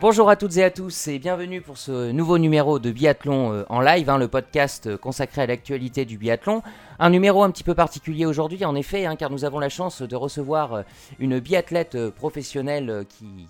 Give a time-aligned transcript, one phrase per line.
[0.00, 3.64] Bonjour à toutes et à tous et bienvenue pour ce nouveau numéro de Biathlon euh,
[3.68, 6.62] en live, hein, le podcast euh, consacré à l'actualité du biathlon.
[6.98, 10.00] Un numéro un petit peu particulier aujourd'hui en effet, hein, car nous avons la chance
[10.00, 10.82] de recevoir euh,
[11.18, 13.04] une biathlète professionnelle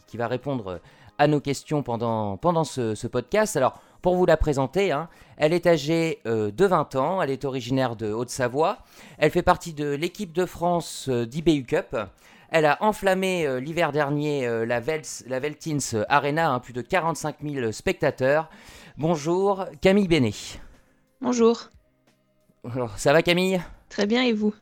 [0.08, 0.80] qui, va répondre
[1.18, 3.56] à nos questions pendant, pendant ce, podcast.
[3.56, 7.94] Alors pour vous la présenter, hein, elle est âgée de 20 ans, elle est originaire
[7.94, 8.78] de Haute-Savoie,
[9.18, 11.96] elle fait partie de l'équipe de France d'IBU Cup.
[12.50, 17.70] Elle a enflammé euh, l'hiver dernier euh, la, Veltins Arena, hein, plus de 45 000
[17.70, 18.50] spectateurs.
[18.98, 20.34] Bonjour, Camille Bénet.
[21.20, 21.68] Bonjour.
[22.68, 23.60] Alors, ça va Camille?
[23.88, 24.52] Très bien et vous?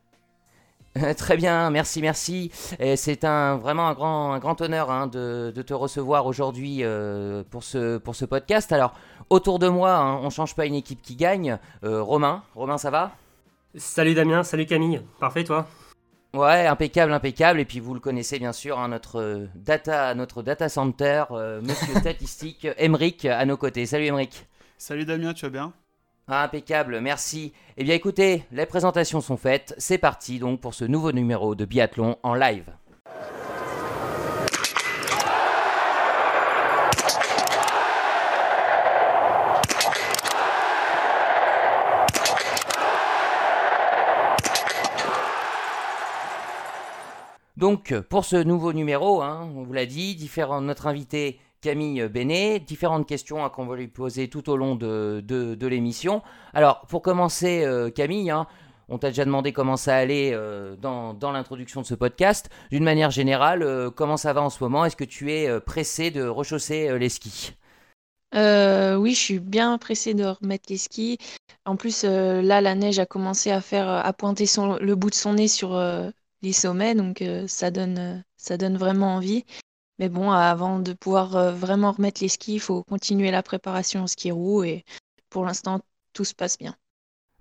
[1.17, 2.51] Très bien, merci, merci.
[2.95, 7.63] C'est un, vraiment un grand, un grand honneur hein, de, te recevoir aujourd'hui euh, pour,
[7.63, 8.71] ce, pour ce podcast.
[8.71, 8.93] Alors,
[9.31, 11.57] autour de moi, hein, on ne change pas une équipe qui gagne.
[11.81, 13.13] Romain, Romain, ça va?
[13.75, 15.01] Salut Damien, salut Camille.
[15.19, 15.67] Parfait, toi?
[16.33, 17.59] Ouais, impeccable, impeccable.
[17.59, 21.61] Et puis vous le connaissez bien sûr, hein, notre euh, data, notre data center, euh,
[21.61, 23.85] monsieur statistique, Emric à nos côtés.
[23.85, 24.45] Salut Emric.
[24.77, 25.73] Salut Damien, tu vas bien?
[26.27, 27.53] Ah, Impeccable, merci.
[27.77, 29.73] Eh bien écoutez, les présentations sont faites.
[29.79, 32.69] C'est parti donc pour ce nouveau numéro de biathlon en live.
[47.59, 50.17] Donc, pour ce nouveau numéro, hein, on vous l'a dit,
[50.61, 55.65] notre invité Camille Bénet, différentes questions hein, qu'on va lui poser tout au long de,
[55.67, 56.21] l'émission.
[56.53, 58.47] Alors, pour commencer, euh, Camille, hein,
[58.87, 62.49] on t'a déjà demandé comment ça allait euh, dans, l'introduction de ce podcast.
[62.71, 64.85] D'une manière générale, euh, comment ça va en ce moment?
[64.85, 67.55] Est-ce que tu es pressé de rechausser les skis?
[68.33, 71.17] Oui, je suis bien pressé de remettre les skis.
[71.65, 74.45] En plus, là, la neige a commencé à faire à pointer
[74.79, 75.77] le bout de son nez sur,
[76.41, 79.45] les sommets, donc euh, ça, donne, euh, ça donne vraiment envie.
[79.97, 84.03] Mais bon, avant de pouvoir euh, vraiment remettre les skis, il faut continuer la préparation
[84.03, 84.85] au ski roue et
[85.29, 85.81] pour l'instant,
[86.13, 86.75] tout se passe bien.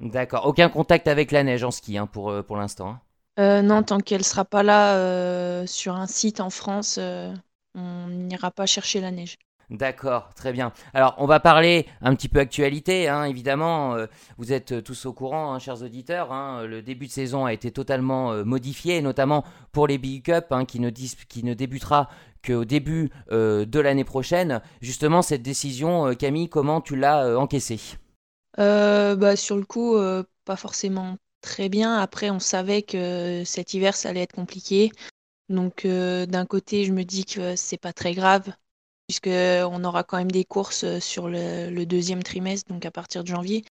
[0.01, 0.47] D'accord.
[0.47, 3.01] Aucun contact avec la neige en ski hein, pour, pour l'instant
[3.37, 3.63] hein.
[3.63, 8.67] Non, tant qu'elle ne sera pas là sur un site en France, on n'ira pas
[8.67, 9.39] chercher la neige.
[9.71, 10.73] D'accord, très bien.
[10.95, 13.95] Alors, on va parler un petit peu actualité, hein, évidemment.
[13.97, 14.07] Euh,
[14.39, 16.33] vous êtes tous au courant, hein, chers auditeurs.
[16.33, 20.55] Hein, le début de saison a été totalement euh, modifié, notamment pour les BU Cup,
[20.67, 22.09] qui ne, débutera
[22.43, 24.63] qu'au début euh, de l'année prochaine.
[24.81, 27.99] Justement, cette décision, Camille, comment tu l'as encaissée?
[28.57, 29.99] Bah, Sur le coup,
[30.47, 31.99] pas forcément très bien.
[31.99, 34.93] Après, on savait que cet hiver, ça allait être compliqué.
[35.51, 38.51] Donc, d'un côté, je me dis que c'est pas très grave
[39.09, 43.29] puisqu'on aura quand même des courses euh, sur le, deuxième trimestre, donc à partir de
[43.29, 43.65] janvier.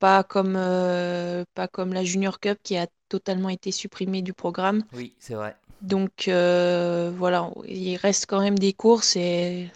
[0.00, 4.82] Pas comme, euh, pas comme la Junior Cup qui a totalement été supprimée du programme.
[4.92, 5.56] Oui, c'est vrai.
[5.80, 9.70] Donc euh, voilà, il reste quand même des courses et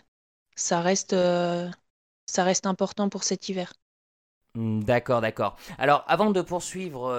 [0.57, 3.73] ça reste, ça reste important pour cet hiver.
[4.57, 5.57] Hmm, d'accord, d'accord.
[5.79, 7.13] Alors, avant de poursuivre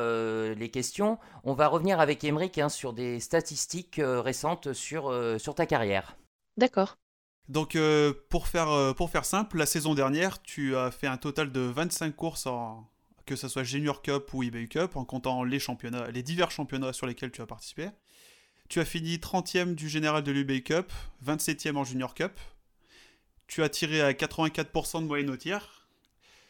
[0.57, 5.65] les questions, on va revenir avec Emeric hein, sur des statistiques récentes sur, sur ta
[5.65, 6.17] carrière.
[6.57, 6.97] D'accord.
[7.49, 11.17] Donc euh, pour, faire, euh, pour faire simple, la saison dernière, tu as fait un
[11.17, 12.47] total de 25 courses,
[13.25, 16.93] que ce soit Junior Cup ou eBay Cup, en comptant les, championnats, les divers championnats
[16.93, 17.89] sur lesquels tu as participé.
[18.67, 20.91] Tu as fini 30e du général de l'eBay Cup,
[21.25, 22.33] 27e en Junior Cup.
[23.47, 25.87] Tu as tiré à 84% de moyenne au tir.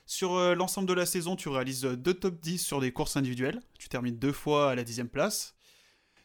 [0.07, 3.61] Sur euh, l'ensemble de la saison, tu réalises deux top 10 sur des courses individuelles.
[3.77, 5.53] Tu termines deux fois à la 10e place.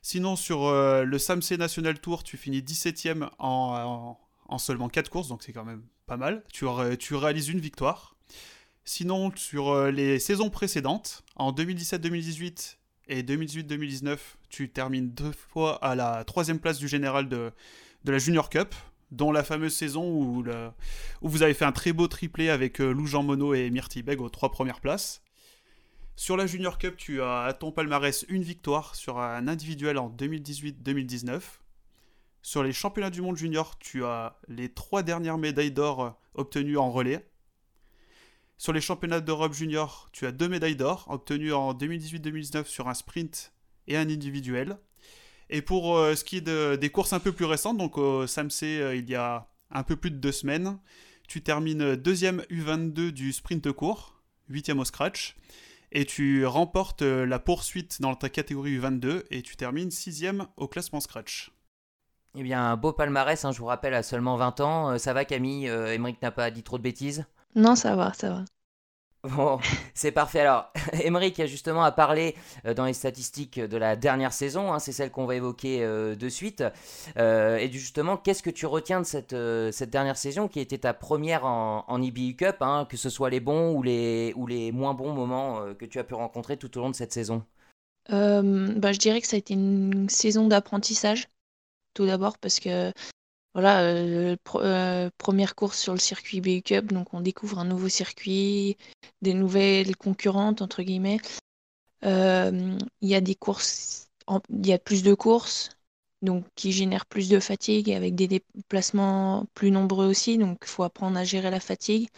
[0.01, 4.19] Sinon, sur le SAMC National Tour, tu finis 17e en, en
[4.59, 6.43] seulement 4 courses, donc c'est quand même pas mal.
[6.53, 6.65] Tu,
[7.15, 8.17] réalises une victoire.
[8.85, 12.77] Sinon, sur euh, les saisons précédentes, en 2017-2018
[13.09, 14.19] et 2018-2019,
[14.49, 17.53] tu termines deux fois à la troisième place du général de,
[18.05, 18.75] la Junior Cup,
[19.11, 20.45] dont la fameuse saison où
[21.21, 24.21] vous avez fait un très beau triplé avec euh, Lou Jean Monod et Myrtille Beg
[24.21, 25.23] aux trois premières places.
[26.17, 30.11] Sur la Junior Cup, tu as à ton palmarès une victoire sur un individuel en
[30.11, 31.41] 2018-2019.
[32.45, 36.77] Sur les championnats du monde junior, tu as les trois dernières médailles d'or euh, obtenues
[36.77, 37.31] en relais.
[38.59, 42.95] Sur les championnats d'Europe junior, tu as deux médailles d'or obtenues en 2018-2019 sur un
[42.95, 43.53] sprint
[43.87, 44.77] et un individuel.
[45.51, 48.65] Et pour euh, ce qui est des courses un peu plus récentes, donc au SAMC
[48.65, 50.81] euh, il y a un peu plus de deux semaines,
[51.29, 55.37] tu termines deuxième U22 du sprint court, huitième au scratch,
[55.93, 61.01] et tu remportes la poursuite dans ta catégorie U22 et tu termines sixième au classement
[61.01, 61.53] scratch.
[62.35, 64.91] Eh bien, un beau palmarès, hein, je vous rappelle, à seulement 20 ans.
[64.91, 68.31] Euh, ça va Camille euh, n'a pas dit trop de bêtises Non, ça va, ça
[68.31, 68.45] va.
[69.23, 69.61] Bon,
[69.95, 70.41] c'est parfait.
[70.41, 70.73] Alors,
[71.05, 72.35] Emeric a justement à parler
[72.65, 76.17] euh, dans les statistiques de la dernière saison, hein, c'est celle qu'on va évoquer euh,
[76.17, 76.65] de suite.
[77.17, 79.37] Et justement, qu'est-ce que tu retiens de cette,
[79.73, 83.29] cette dernière saison qui était ta première en, en EBU Cup, hein, que ce soit
[83.31, 86.77] les bons ou les, ou les moins bons moments que tu as pu rencontrer tout
[86.79, 87.45] au long de cette saison?
[88.09, 91.29] Bah, Je dirais que ça a été une saison d'apprentissage,
[91.95, 92.93] tout d'abord, parce que
[93.55, 94.37] voilà,
[95.19, 98.79] première course sur le circuit BU Cup, donc on découvre un nouveau circuit,
[99.21, 101.19] des nouvelles concurrentes, entre guillemets.
[102.03, 104.09] Il y a des courses,
[104.51, 105.71] il y a plus de courses,
[106.23, 110.85] donc qui génèrent plus de fatigue, avec des déplacements plus nombreux aussi, donc il faut
[110.85, 112.09] apprendre à gérer la fatigue.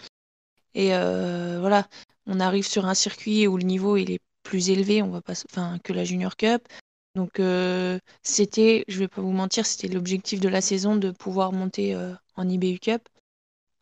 [0.75, 1.89] Et voilà,
[2.27, 5.79] on arrive sur un circuit où le niveau est plus élevé, on va pas, enfin,
[5.83, 6.69] que la Junior Cup.
[7.15, 11.53] Donc euh, c'était, je vais pas vous mentir, c'était l'objectif de la saison de pouvoir
[11.53, 13.09] monter euh, en IBU Cup.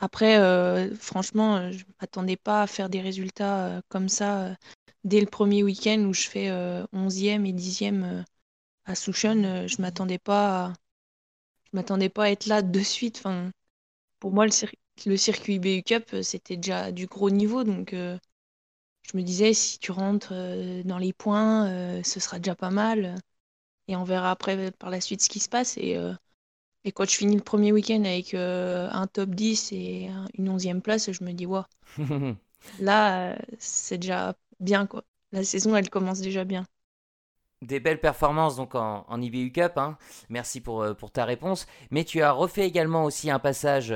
[0.00, 4.56] Après, euh, franchement, je m'attendais pas à faire des résultats comme ça
[5.04, 6.50] dès le premier week-end où je fais
[6.92, 8.24] 11e et 10e
[8.84, 9.66] à Souchon.
[9.68, 10.72] je m'attendais pas,
[11.72, 13.18] je m'attendais pas à être là de suite.
[13.18, 13.50] Enfin,
[14.20, 14.52] pour moi, le,
[15.06, 17.94] le circuit IBU Cup, c'était déjà du gros niveau, donc
[19.02, 22.70] je me disais, si tu rentres euh, dans les points, euh, ce sera déjà pas
[22.70, 23.16] mal.
[23.88, 25.76] Et on verra après par la suite ce qui se passe.
[25.78, 26.14] Et, euh,
[26.84, 31.12] et quand je finis le premier week-end avec un top 10 et une onzième place,
[31.12, 31.64] je me dis, waouh,
[32.78, 34.86] là, c'est déjà bien.
[34.86, 35.04] quoi.
[35.32, 36.66] La saison, elle commence déjà bien.
[37.62, 39.96] Des belles performances donc en, en IBU Cup, hein.
[40.28, 41.66] merci pour, pour ta réponse.
[41.92, 43.94] Mais tu as refait également aussi un passage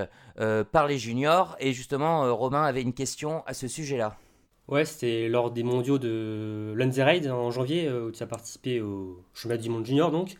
[0.71, 4.17] par les juniors et justement Romain avait une question à ce sujet-là.
[4.69, 9.25] Ouais, c'était lors des mondiaux de Lanzerheide en janvier, euh, où tu as participé au
[9.33, 10.11] championnat du monde junior.
[10.11, 10.37] Donc,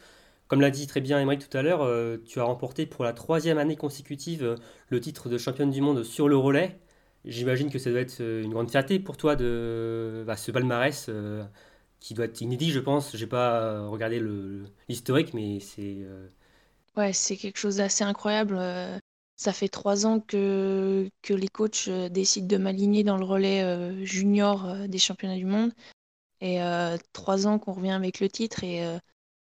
[0.49, 3.13] comme l'a dit très bien Émeric tout à l'heure, euh, tu as remporté pour la
[3.13, 4.57] troisième année consécutive euh,
[4.89, 6.77] le titre de championne du monde sur le relais.
[7.25, 11.11] J'imagine que ça doit être une grande fierté pour toi de bah, ce palmarès
[12.01, 13.17] qui doit être inédit, je pense.
[13.17, 14.23] J'ai pas regardé
[14.89, 16.07] l'historique, mais c'est.
[16.97, 18.61] Ouais, c'est quelque chose d'assez incroyable.
[19.37, 24.03] Ça fait trois ans que, les coachs euh, décident de m'aligner dans le relais euh,
[24.05, 25.73] junior euh, des championnats du monde.
[26.41, 26.59] Et
[27.15, 28.63] trois ans qu'on revient avec le titre.
[28.63, 28.85] Et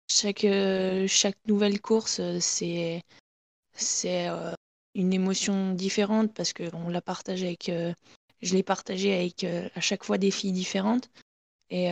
[0.10, 0.48] chaque,
[1.08, 3.04] chaque nouvelle course, c'est
[3.74, 7.70] une émotion différente parce que on l'a partagé avec,
[8.42, 11.10] je l'ai partagé avec à chaque fois des filles différentes.
[11.70, 11.90] Et,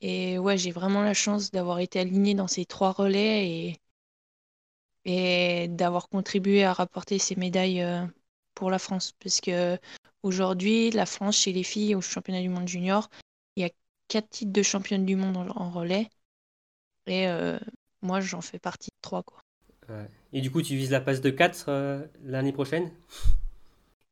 [0.00, 3.80] et ouais, j'ai vraiment la chance d'avoir été alignée dans ces trois relais et,
[5.04, 8.04] et d'avoir contribué à rapporter ces médailles euh,
[8.54, 9.12] pour la France.
[9.20, 9.78] Parce que
[10.22, 13.08] aujourd'hui, la France, chez les filles, au championnat du monde junior,
[13.56, 13.70] il y a
[14.08, 16.08] quatre titres de championne du monde en, relais.
[17.06, 17.58] Et euh,
[18.02, 19.22] moi, j'en fais partie de trois.
[19.22, 19.40] Quoi.
[20.32, 22.92] Et du coup, tu vises la passe de 4 euh, l'année prochaine?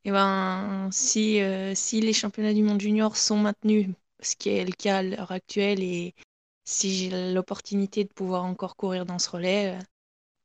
[0.04, 1.40] Eh ben, si,
[1.74, 3.90] si les championnats du monde junior sont maintenus,
[4.20, 6.14] ce qui est le cas à l'heure actuelle, et
[6.64, 9.78] si j'ai l'opportunité de pouvoir encore courir dans ce relais,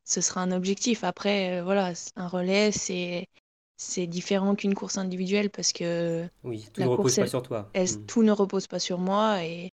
[0.05, 1.03] ce sera un objectif.
[1.03, 3.27] Après, euh, voilà, un relais, c'est
[3.75, 7.69] c'est différent qu'une course individuelle parce que oui, tout ne repose pas sur toi.
[7.75, 8.05] Mm.
[8.05, 9.71] Tout ne repose pas sur moi et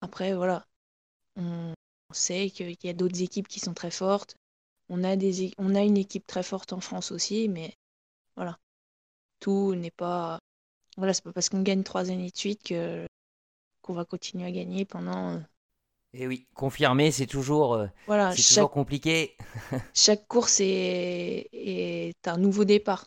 [0.00, 0.64] après voilà,
[1.36, 1.74] on,
[2.12, 4.36] sait qu'il y a d'autres équipes qui sont très fortes.
[4.88, 7.74] On a des on a une équipe très forte en France aussi, mais
[8.36, 8.58] voilà,
[9.40, 10.38] tout n'est pas
[10.96, 13.06] voilà, c'est pas parce qu'on gagne trois années de suite que
[13.82, 15.40] qu'on va continuer à gagner pendant
[16.12, 19.36] et eh oui, confirmer, c'est toujours, euh, voilà, c'est toujours compliqué.
[19.94, 23.06] chaque course est, est, un nouveau départ.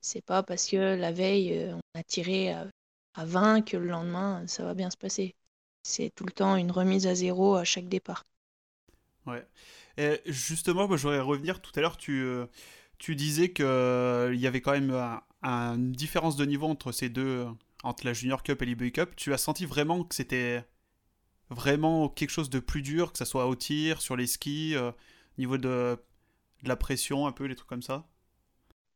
[0.00, 2.66] C'est pas parce que la veille, euh, on a tiré à,
[3.18, 5.34] 20 que le lendemain, ça va bien se passer.
[5.82, 8.24] C'est tout le temps une remise à zéro à chaque départ.
[9.26, 9.44] Ouais.
[9.98, 11.60] Et justement, je voudrais revenir.
[11.60, 12.46] Tout à l'heure, tu, euh,
[12.98, 14.92] tu disais qu'il y avait quand même
[15.42, 17.46] une différence de niveau entre ces deux,
[17.82, 19.16] entre la Junior Cup et l'eBay Cup.
[19.16, 20.64] Tu as senti vraiment que c'était
[21.50, 24.92] vraiment quelque chose de plus dur, que ça soit au tir, sur les skis, euh,
[25.38, 25.98] niveau de,
[26.62, 28.04] de, la pression, un peu, les trucs comme ça?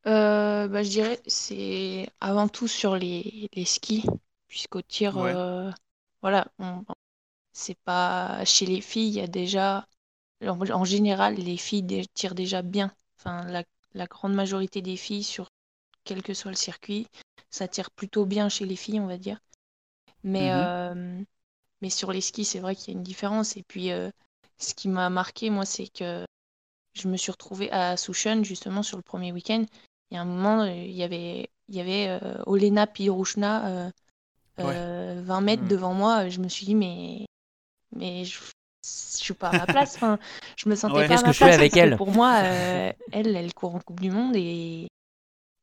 [0.07, 4.05] Euh, bah, Je dirais c'est avant tout sur les, les skis,
[4.49, 5.71] puisqu'au tir, euh,
[6.21, 6.47] voilà,
[7.53, 9.87] c'est pas chez les filles, il y a déjà,
[10.45, 12.93] en, général, les filles tirent déjà bien.
[13.19, 13.63] Enfin, la,
[13.95, 15.49] la, grande majorité des filles, sur
[16.05, 17.07] quel que soit le circuit,
[17.51, 19.39] ça tire plutôt bien chez les filles, on va dire.
[20.25, 21.25] Mais mmh
[21.83, 23.57] mais sur les skis, c'est vrai qu'il y a une différence.
[23.57, 24.11] Et puis, euh,
[24.59, 26.25] ce qui m'a marqué, moi, c'est que
[26.95, 29.65] je me suis retrouvée à Souchon, justement, sur le premier week-end.
[30.11, 33.91] Il y a un moment, il y avait, il y avait euh, Olena Pirouchna,
[34.59, 35.69] 20 euh, mètres mm.
[35.69, 36.29] devant moi.
[36.29, 37.27] Je me suis dit, mais,
[37.97, 38.45] mais je, ne
[38.83, 39.97] suis pas à ma place.
[39.97, 40.19] Enfin,
[40.57, 41.43] je me sentais pas à ma place.
[41.55, 41.97] avec elle?
[41.97, 44.87] Pour moi, elle, elle court en Coupe du Monde et,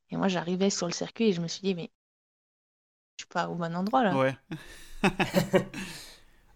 [0.09, 1.89] et moi, j'arrivais sur le circuit et je me suis dit, mais
[3.19, 4.17] suis pas au bon endroit là.
[4.17, 4.35] Ouais.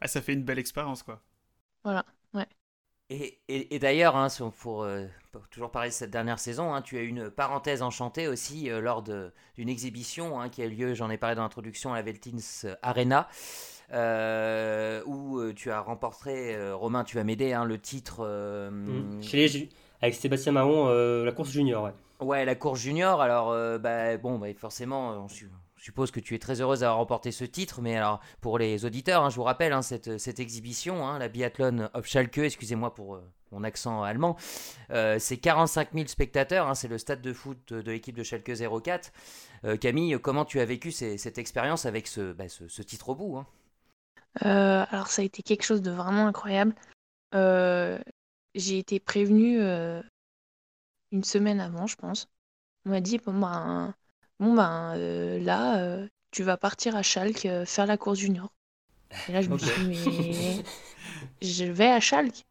[0.03, 1.21] ah, ça fait une belle expérience, quoi.
[1.83, 2.47] Voilà, ouais.
[3.09, 4.27] Et, et, d'ailleurs, hein,
[4.59, 4.87] pour,
[5.51, 9.03] toujours parler de cette dernière saison, hein, tu as eu une parenthèse enchantée aussi lors
[9.03, 12.73] d'une exhibition hein, qui a eu lieu, j'en ai parlé dans l'introduction, à la Veltins
[12.81, 13.27] Arena.
[13.91, 18.25] Euh, où euh, tu as remporté, euh, Romain, tu vas m'aider, hein, le titre.
[18.71, 19.21] Mmh.
[19.21, 19.69] Chez
[20.01, 20.89] avec Sébastien Marron,
[21.23, 21.83] la course junior.
[21.83, 22.25] Ouais.
[22.25, 23.21] ouais, la course junior.
[23.21, 25.27] Alors, bah, bon, bah, forcément, on
[25.83, 29.23] suppose que tu es très heureuse d'avoir remporté ce titre, mais alors pour les auditeurs,
[29.23, 33.19] hein, je vous rappelle hein, cette, cette, exhibition, hein, la biathlon of Schalke, excusez-moi pour
[33.51, 34.35] mon accent allemand,
[35.19, 38.51] c'est 45 000 spectateurs, c'est le stade de foot de l'équipe de Schalke
[38.83, 39.11] 04.
[39.79, 43.43] Camille, comment tu as vécu cette expérience avec ce, bah, ce, ce, titre au bout
[44.41, 46.73] euh, alors ça a été quelque chose de vraiment incroyable.
[47.35, 47.99] Euh,
[48.55, 50.01] j'ai été prévenue euh,
[51.11, 52.27] une semaine avant, je pense.
[52.85, 53.93] On m'a dit bon ben,
[54.43, 54.95] bon ben
[55.39, 58.53] là tu vas partir à Schalke faire la course junior.
[59.29, 60.63] Et là je me suis dit mais
[61.41, 62.43] je vais à Schalke.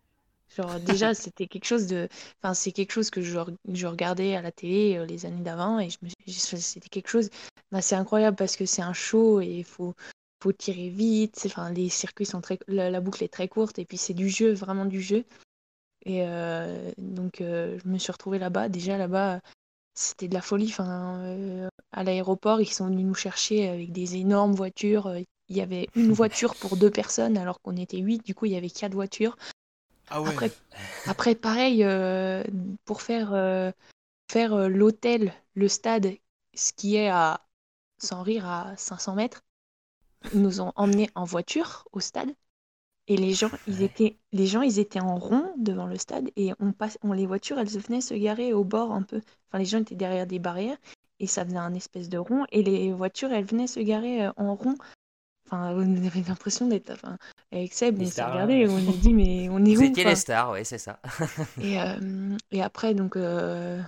[0.56, 2.08] Genre déjà c'était quelque chose de,
[2.42, 3.38] enfin c'est quelque chose que je,
[3.72, 7.30] je, regardais à la télé les années d'avant et je me c'était quelque chose
[7.70, 9.94] d'assez incroyable parce que c'est un show et il faut
[10.42, 11.40] faut tirer vite.
[11.46, 14.52] Enfin, les circuits sont très, la, boucle est très courte et puis c'est du jeu,
[14.52, 15.24] vraiment du jeu.
[16.04, 18.68] Et euh, donc euh, je me suis retrouvée là-bas.
[18.68, 19.40] Déjà là-bas,
[19.94, 20.68] c'était de la folie.
[20.70, 25.14] Enfin, euh, à l'aéroport, ils sont venus nous chercher avec des énormes voitures.
[25.48, 28.24] Il y avait une voiture pour deux personnes alors qu'on était huit.
[28.24, 29.36] Du coup, il y avait quatre voitures.
[30.10, 30.30] Ah ouais.
[30.30, 30.50] après,
[31.06, 31.86] après, pareil,
[32.84, 33.72] pour faire,
[34.30, 36.08] faire l'hôtel, le stade,
[36.54, 37.46] ce qui est à,
[37.98, 39.42] sans rire, à 500 mètres,
[40.34, 42.34] nous ont emmenés en voiture au stade.
[43.08, 46.52] Et les gens, ils étaient, les gens, ils étaient en rond devant le stade et
[46.60, 49.20] on passe, on, les voitures, elles venaient se garer au bord un peu.
[49.48, 50.76] Enfin, les gens étaient derrière des barrières
[51.18, 54.32] et ça faisait un espèce de rond et les voitures, elles venaient se garer euh,
[54.36, 54.76] en rond.
[55.46, 57.18] Enfin, on avait l'impression d'être, enfin,
[57.50, 60.16] avec Seb, on s'est regardé, on a dit mais on est Vous où étiez les
[60.16, 61.00] stars, oui, c'est ça.
[61.60, 63.82] et, euh, et après, donc, euh,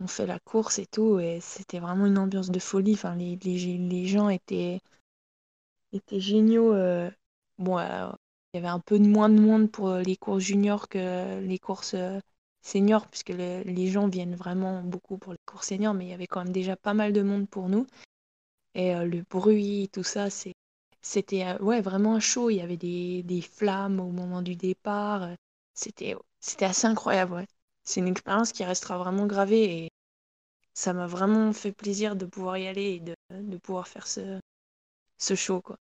[0.00, 2.94] on fait la course et tout et c'était vraiment une ambiance de folie.
[2.94, 4.80] Enfin, les, les, les gens étaient
[5.92, 6.72] étaient géniaux.
[6.74, 7.10] Euh,
[7.58, 8.10] bon, euh,
[8.56, 11.58] il y avait un peu moins de monde pour euh, les courses juniors que les
[11.58, 11.94] courses
[12.62, 16.26] seniors, puisque les gens viennent vraiment beaucoup pour les courses seniors, mais il y avait
[16.26, 17.86] quand même déjà pas mal de monde pour nous.
[18.74, 20.28] Et le bruit, tout ça,
[21.02, 22.50] c'était ouais, vraiment show.
[22.50, 25.28] Il y avait des, flammes au moment du départ.
[25.74, 27.34] C'était, c'était assez incroyable.
[27.34, 27.46] Ouais.
[27.84, 29.90] C'est une expérience qui restera vraiment gravée et
[30.74, 34.40] ça m'a vraiment fait plaisir de pouvoir y aller et de, pouvoir faire ce,
[35.18, 35.60] ce show.
[35.60, 35.78] Quoi.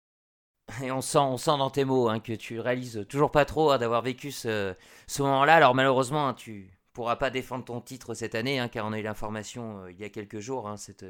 [0.82, 3.72] Et on sent, on sent dans tes mots hein, que tu réalises toujours pas trop
[3.72, 4.74] hein, d'avoir vécu ce,
[5.20, 5.56] moment-là.
[5.56, 9.04] Alors malheureusement, hein, tu pourras pas défendre ton titre cette année, car on a eu
[9.04, 10.74] l'information euh, il y a quelques jours.
[10.78, 11.06] Cette,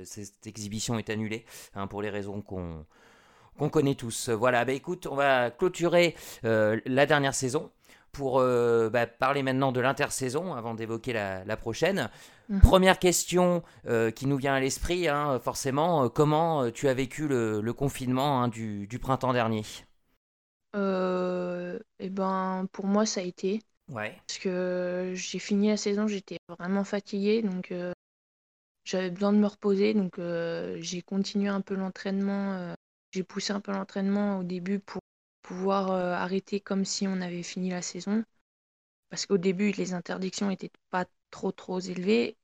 [0.46, 1.46] exhibition est annulée
[1.90, 2.86] pour les raisons qu'on
[3.58, 4.30] qu'on connaît tous.
[4.30, 7.72] Voilà, bah écoute, on va clôturer euh, la dernière saison
[8.13, 12.10] pour euh, bah, parler maintenant de l'intersaison avant d'évoquer la, prochaine.
[12.48, 12.62] Mhm.
[12.62, 17.27] Première question euh, qui nous vient à l'esprit, hein, forcément, euh, comment tu as vécu
[17.27, 19.63] le, confinement hein, du, printemps dernier?
[20.75, 23.62] Eh ben, pour moi, ça a été.
[23.89, 24.15] Ouais.
[24.27, 27.74] Parce que j'ai fini la saison, j'étais vraiment fatiguée, donc
[28.86, 30.20] j'avais besoin de me reposer, donc
[30.79, 32.75] j'ai continué un peu l'entraînement.
[33.12, 35.01] j'ai poussé un peu l'entraînement au début pour
[35.44, 38.24] pouvoir euh, arrêter comme si on avait fini la saison.
[39.10, 42.36] Parce qu'au début, les interdictions n'étaient pas trop trop élevées.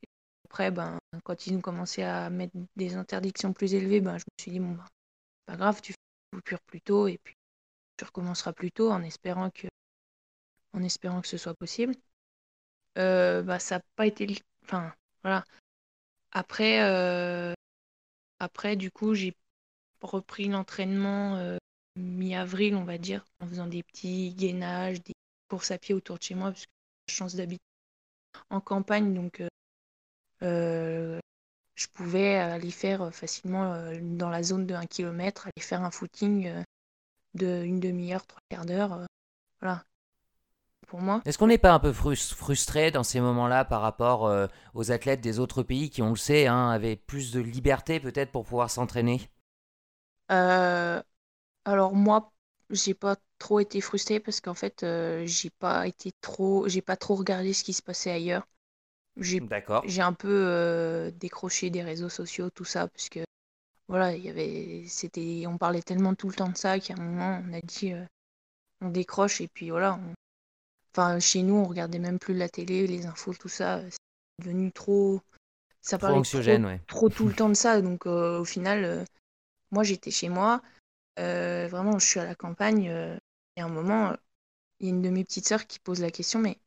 [0.46, 4.42] Après, ben, quand ils ont commencé à mettre des interdictions plus élevées, ben, je me
[4.42, 4.86] suis dit, bon, ben,
[5.46, 5.98] pas grave, tu fais
[6.34, 7.36] coupure plus tôt et puis
[7.98, 9.68] tu recommenceras plus tôt en espérant que,
[10.74, 11.96] en espérant que ce soit possible.
[12.98, 14.28] Euh, bah, ça n'a pas été.
[14.64, 15.46] Enfin, voilà.
[16.32, 17.54] Après, euh,
[18.40, 19.36] après, du coup, j'ai
[20.02, 21.59] repris l'entraînement
[22.00, 25.14] mi-avril, on va dire, en faisant des petits gainages, des
[25.50, 26.72] courses à pied autour de chez moi, parce que
[27.08, 27.64] j'ai la chance d'habiter
[28.50, 29.48] en campagne, donc euh,
[30.44, 31.20] euh,
[31.76, 35.92] je pouvais aller faire facilement euh, dans la zone de 1 km, aller faire un
[35.92, 36.52] footing
[37.36, 39.06] de une demi-heure, trois quarts d'heure.
[39.62, 39.84] voilà.
[40.88, 41.22] Pour moi.
[41.26, 44.28] Est-ce qu'on n'est pas un peu frustré dans ces moments-là par rapport
[44.74, 48.32] aux athlètes des autres pays qui, on le sait, hein, avaient plus de liberté peut-être
[48.32, 49.30] pour pouvoir s'entraîner?
[51.70, 52.32] Alors moi,
[52.70, 56.98] j'ai pas trop été frustrée parce qu'en fait, euh, j'ai pas été trop, j'ai pas
[56.98, 58.48] trop regardé ce qui se passait ailleurs.
[59.18, 59.84] J'ai, D'accord.
[59.86, 63.20] j'ai un peu euh, décroché des réseaux sociaux, tout ça, parce que
[63.88, 67.02] voilà, il y avait, c'était, on parlait tellement tout le temps de ça qu'à un
[67.02, 68.06] moment, on a dit, euh,
[68.82, 70.00] on décroche et puis voilà.
[70.94, 73.82] Enfin, chez nous, on regardait même plus la télé, les infos, tout ça.
[73.90, 75.22] C'est devenu trop,
[75.82, 76.40] ça parlait trop,
[76.88, 79.06] trop tout le temps de ça, donc au final
[79.72, 80.62] moi, j'étais chez moi.
[81.68, 82.86] Vraiment, je suis à la campagne.
[83.56, 84.16] et à un moment,
[84.80, 86.60] il y a une de mes petites sœurs qui pose la question, mais,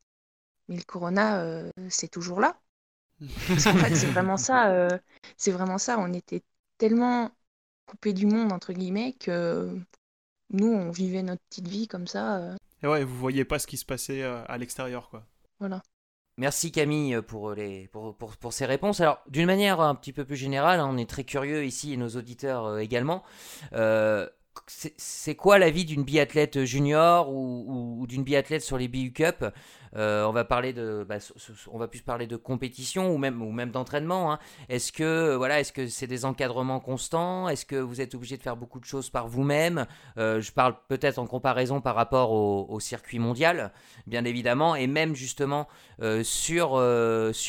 [0.69, 2.61] mais le corona, c'est toujours là?
[3.49, 4.89] Parce qu'en fait, c'est vraiment ça.
[5.37, 5.99] c'est vraiment ça.
[5.99, 6.43] On était
[6.79, 7.31] tellement
[7.87, 9.79] coupé du monde, entre guillemets, que
[10.51, 12.57] nous, on vivait notre petite vie comme ça.
[12.83, 15.25] Et ouais, vous voyez pas ce qui se passait à l'extérieur, quoi.
[15.61, 15.83] Voilà.
[16.39, 19.01] Merci Camille pour, les, pour, pour, pour ces réponses.
[19.01, 21.97] Alors, d'une manière un petit peu plus générale, hein, on est très curieux ici et
[21.99, 23.23] nos auditeurs euh, également.
[23.75, 24.27] Euh,
[24.67, 29.45] c'est quoi la vie d'une biathlète junior ou, d'une biathlète sur les BU Cup?
[29.95, 31.19] Euh, on va parler de, bah,
[31.91, 34.33] plus parler de compétition ou même, d'entraînement.
[34.33, 34.39] Hein.
[34.71, 37.49] Est-ce que voilà, est-ce que c'est des encadrements constants?
[37.49, 39.87] Est-ce que vous êtes obligé de faire beaucoup de choses par vous-même?
[40.17, 43.73] Euh, Je parle peut-être en comparaison par rapport au, circuit mondial,
[44.07, 45.69] bien évidemment, et même justement
[46.01, 46.79] euh, sur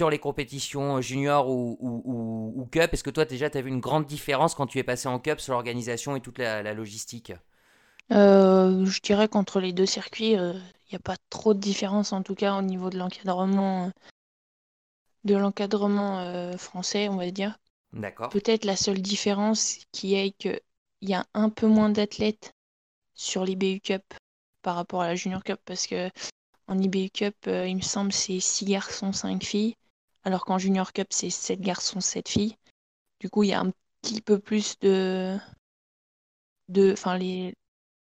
[0.10, 2.94] les compétitions junior ou, ou, cup.
[2.94, 5.20] Est-ce que toi déjà tu as vu une grande différence quand tu es passé en
[5.20, 6.93] cup sur l'organisation et toute la logistique?
[8.12, 10.54] Euh, je dirais qu'entre les deux circuits, il euh,
[10.92, 13.92] n'y a pas trop de différence, en tout cas au niveau de l'encadrement
[15.24, 17.58] de l'encadrement euh, français, on va dire.
[17.94, 18.30] D'accord.
[18.30, 20.60] Peut-être la seule différence qui est qu'il
[21.02, 22.54] y a un peu moins d'athlètes
[23.14, 24.04] sur l'IBU Cup
[24.62, 26.10] par rapport à la Junior Cup, parce que
[26.68, 29.76] en IBU Cup, il me semble, c'est 6 garçons, 5 filles,
[30.24, 32.56] alors qu'en Junior Cup, c'est 7 garçons, 7 filles.
[33.20, 33.72] Du coup, il y a un
[34.02, 35.38] petit peu plus de.
[36.94, 37.18] Enfin,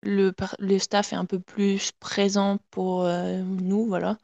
[0.03, 4.19] le staff est un peu plus présent pour euh, nous, voilà.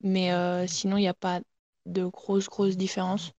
[0.00, 1.40] Mais euh, sinon, il n'y a pas
[1.86, 3.32] de grosses, grosses différences.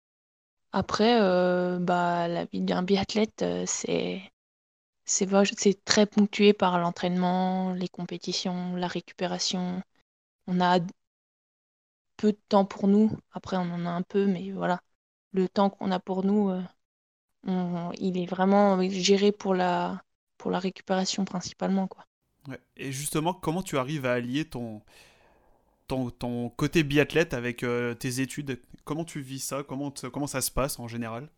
[0.73, 4.23] Après, euh, bah, la vie d'un biathlète, c'est
[5.05, 9.83] c'est très ponctué par l'entraînement, les compétitions, la récupération.
[10.47, 10.81] On a
[12.17, 13.11] peu de temps pour nous.
[13.33, 14.81] Après, on en a un peu, mais voilà.
[15.33, 16.51] Le temps qu'on a pour nous,
[17.47, 20.03] il est vraiment géré pour la,
[20.39, 21.87] pour la récupération principalement.
[21.87, 22.05] Quoi.
[22.77, 24.83] Et justement, comment tu arrives à allier ton,
[25.87, 28.61] ton, ton côté biathlète avec euh, tes études?
[28.85, 29.63] Comment tu vis ça?
[29.63, 31.29] Comment, comment ça se passe en général?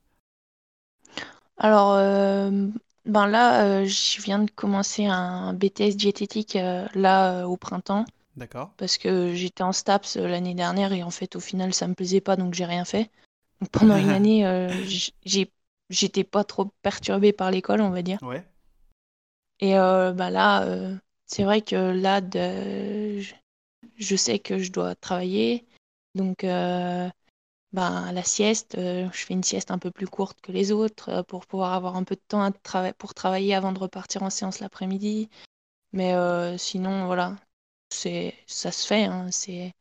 [1.58, 2.68] Alors, euh,
[3.04, 6.54] ben là, euh, je viens de commencer un BTS diététique
[6.94, 8.04] là au printemps.
[8.36, 8.72] D'accord.
[8.76, 12.20] Parce que j'étais en STAPS l'année dernière et en fait, au final, ça me plaisait
[12.20, 13.10] pas donc j'ai rien fait.
[13.60, 14.68] Donc, pendant une année,
[15.24, 15.52] j'ai
[15.90, 18.18] j'étais pas trop perturbée par l'école, on va dire.
[18.22, 18.44] Ouais.
[19.60, 23.20] Et euh, bah là, euh, c'est vrai que là, de...
[23.96, 25.64] je sais que je dois travailler.
[26.14, 27.08] Donc, euh,
[27.72, 31.46] bah, la sieste, je fais une sieste un peu plus courte que les autres pour
[31.46, 32.52] pouvoir avoir un peu de temps à
[32.92, 35.28] pour travailler avant de repartir en séance l'après-midi.
[35.92, 36.14] Mais
[36.58, 37.36] sinon, voilà,
[37.90, 39.72] ça se fait, hein, c'est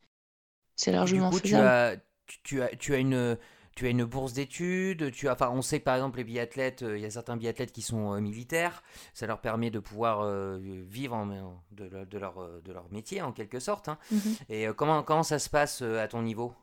[0.87, 2.01] largement du coup, faisable.
[2.25, 3.37] Tu as, tu, as, tu as une
[3.75, 6.83] tu as une bourse d'études, tu as, enfin, on sait que par exemple les biathlètes,
[6.83, 8.83] euh, il y a certains biathlètes qui sont euh, militaires,
[9.13, 11.25] ça leur permet de pouvoir euh, vivre en,
[11.71, 13.89] de, de, leur, de leur métier en quelque sorte.
[13.89, 13.97] Hein.
[14.11, 14.35] Mhm.
[14.49, 16.53] Et comment, comment ça se passe à ton niveau?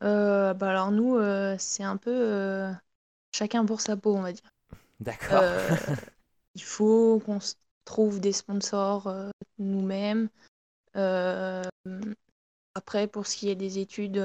[0.00, 1.16] Bah Alors nous,
[1.58, 2.68] c'est un peu
[3.32, 4.50] chacun pour sa peau, on va dire.
[4.98, 5.42] D'accord.
[6.56, 7.38] il faut qu'on
[7.84, 9.14] trouve des sponsors
[9.58, 10.28] nous-mêmes.
[12.74, 14.18] après, pour ce qui est des études,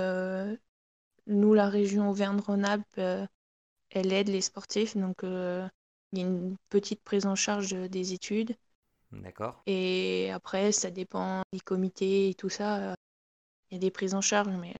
[1.27, 3.25] nous, la région Auvergne-Rhône-Alpes, euh,
[3.89, 4.97] elle aide les sportifs.
[4.97, 5.67] Donc, euh,
[6.11, 8.55] il y a une petite prise en charge des études.
[9.11, 9.61] D'accord.
[9.65, 12.95] Et après, ça dépend des comités et tout ça.
[13.69, 14.73] Il y a des prises en charge, mais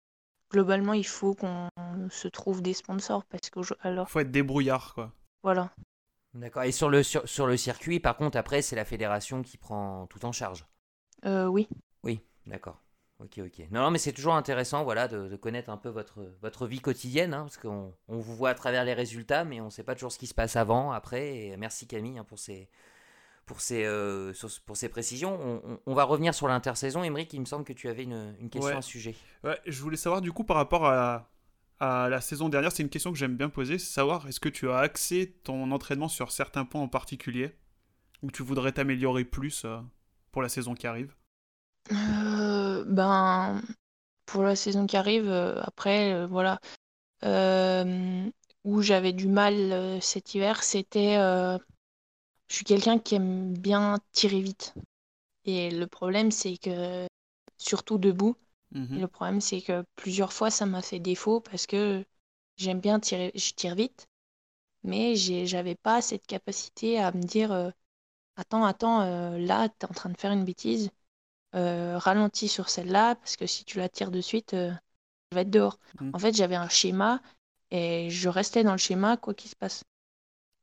[0.52, 1.70] globalement, il faut qu'on
[2.10, 4.10] se trouve des sponsors parce que alors.
[4.10, 5.14] Faut être débrouillard, quoi.
[5.44, 5.72] Voilà.
[6.34, 6.64] D'accord.
[6.64, 10.08] Et sur le sur, sur, le circuit, par contre, après, c'est la fédération qui prend
[10.08, 10.66] tout en charge.
[11.26, 11.68] Euh, oui.
[12.04, 12.80] Oui, d'accord.
[13.20, 13.66] Ok, ok.
[13.72, 17.34] Non, non mais c'est toujours intéressant voilà, de, connaître un peu votre, votre vie quotidienne,
[17.34, 19.96] hein, parce qu'on on vous voit à travers les résultats, mais on ne sait pas
[19.96, 21.36] toujours ce qui se passe avant, après.
[21.36, 22.70] Et merci Camille hein, pour, ces,
[23.48, 24.34] pour, ces, euh,
[24.66, 25.80] pour ces précisions.
[25.86, 27.04] On, va revenir sur l'intersaison.
[27.04, 29.16] Émeric, il me semble que tu avais une, une question à ce sujet.
[29.44, 31.28] Ouais, je voulais savoir du coup par rapport à,
[31.80, 34.50] à la saison dernière, c'est une question que j'aime bien poser, c'est savoir est-ce que
[34.50, 37.52] tu as axé ton entraînement sur certains points en particulier,
[38.24, 39.80] ou tu voudrais t'améliorer plus euh,
[40.32, 41.14] pour la saison qui arrive?
[41.92, 43.62] Euh, ben,
[44.26, 46.60] pour la saison qui arrive, euh, après, euh, voilà.
[48.64, 51.16] où j'avais du mal cet hiver, c'était.
[51.16, 54.74] je suis quelqu'un qui aime bien tirer vite.
[55.46, 57.08] Et le problème, c'est que.
[57.60, 58.36] Surtout debout.
[58.72, 62.06] Mmh le problème, c'est que plusieurs fois, ça m'a fait défaut parce que
[62.58, 63.32] j'aime bien tirer.
[63.36, 64.08] Je tire vite.
[64.84, 67.72] Mais j'avais pas cette capacité à me dire
[68.36, 69.02] Attends, attends,
[69.38, 70.92] là, t'es en train de faire une bêtise
[71.56, 74.72] euh, ralentis sur celle-là, parce que si tu la tires de suite, euh,
[75.32, 75.80] elle va être dehors.
[76.00, 76.12] Mm.
[76.14, 77.22] En fait, j'avais un schéma
[77.72, 79.84] et je restais dans le schéma quoi qu'il se passe.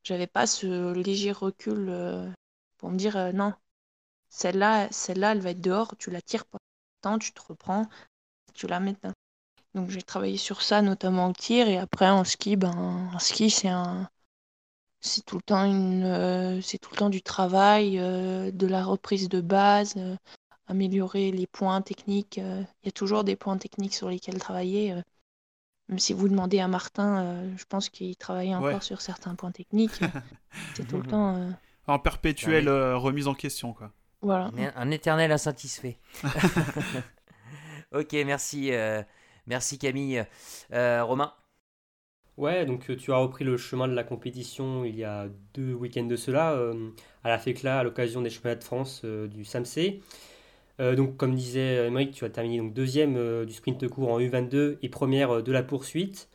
[0.03, 2.35] j'avais pas ce léger recul
[2.79, 3.53] pour me dire non,
[4.29, 6.59] celle-là, celle-là, elle va être dehors, tu la tires pas
[7.03, 7.87] temps, tu te reprends,
[8.55, 8.97] tu la mets.
[9.75, 13.51] Donc j'ai travaillé sur ça, notamment au tir, et après en ski, ben en ski
[13.51, 14.09] c'est un
[15.01, 19.41] c'est tout le temps une c'est tout le temps du travail, de la reprise de
[19.41, 19.97] base,
[20.67, 22.39] améliorer les points techniques.
[22.39, 24.95] Il y a toujours des points techniques sur lesquels travailler.
[25.89, 30.01] Même si vous demandez à Martin, je pense qu'il travaille encore sur certains points techniques.
[30.75, 31.51] c'est tout le temps.
[31.87, 33.93] En perpétuelle remise en question, quoi.
[34.31, 35.99] Un, éternel insatisfait.
[37.93, 39.03] ok, merci, euh,
[39.47, 40.25] merci Camille.
[40.73, 41.33] Euh, Romain?
[42.37, 45.73] Ouais, donc euh, tu as repris le chemin de la compétition il y a deux
[45.73, 46.59] week-ends de cela,
[47.23, 50.01] à la FECLA, à l'occasion des championnats de France du SAMC.
[50.79, 54.89] Donc, comme disait Émeric, tu as terminé donc, deuxième du sprint court en U22 et
[54.89, 56.29] première de la poursuite.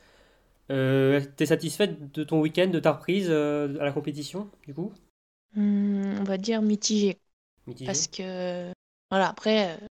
[0.70, 4.92] Euh, T'es satisfaite de ton week-end, de ta reprise à la compétition, du coup?
[5.54, 7.18] Hmm, On va dire mitigé.
[7.84, 8.72] Parce que,
[9.10, 9.86] voilà, après, euh,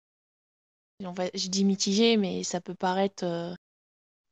[1.06, 3.54] on va, je dis mitigé, mais ça peut paraître, euh,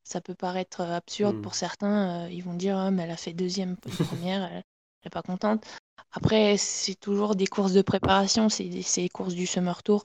[0.03, 1.41] ça peut paraître absurde mmh.
[1.41, 2.25] pour certains.
[2.25, 4.63] Euh, ils vont dire, «Ah, mais elle a fait deuxième, première, elle
[5.05, 5.65] n'est pas contente.
[6.11, 10.03] Après, c'est toujours des courses de préparation, c'est des courses du Summer Tour.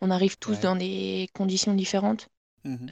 [0.00, 2.28] On arrive tous dans des conditions différentes.
[2.64, 2.86] Mmh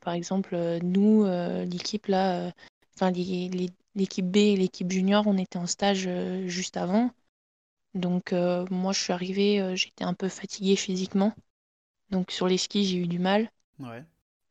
[0.00, 1.24] par exemple, nous,
[1.64, 2.52] l'équipe là,
[2.94, 6.08] enfin l'équipe B et l'équipe junior, on était en stage
[6.46, 7.10] juste avant.
[7.94, 11.34] Donc euh, moi je suis arrivée, euh, j'étais un peu fatiguée physiquement.
[12.10, 13.50] Donc sur les skis j'ai eu du mal.
[13.78, 14.04] Ouais.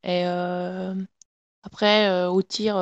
[0.03, 0.95] Et euh,
[1.63, 2.77] après au tir,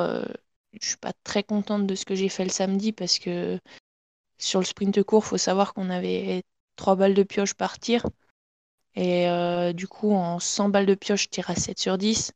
[0.80, 3.58] je suis pas très contente de ce que j'ai fait le samedi parce que
[4.38, 6.42] sur le sprint court, faut savoir qu'on avait
[6.76, 8.06] 3 balles de pioche par tir.
[8.94, 9.28] Et
[9.74, 12.32] du coup en 100 balles de pioche, je tire à 7 sur 10.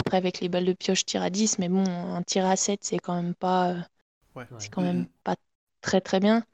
[0.00, 2.56] Après avec les balles de pioche, je tire à 10, mais bon, un tir à
[2.56, 3.76] 7, c'est quand même pas
[4.58, 5.36] c'est quand même pas
[5.80, 6.44] très très bien.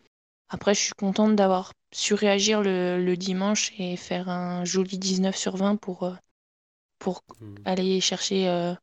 [0.49, 5.57] Après, je suis contente d'avoir su réagir le, dimanche et faire un joli 19 sur
[5.57, 6.15] 20 pour, euh,
[6.99, 7.55] pour hmm.
[7.65, 8.75] aller chercher euh,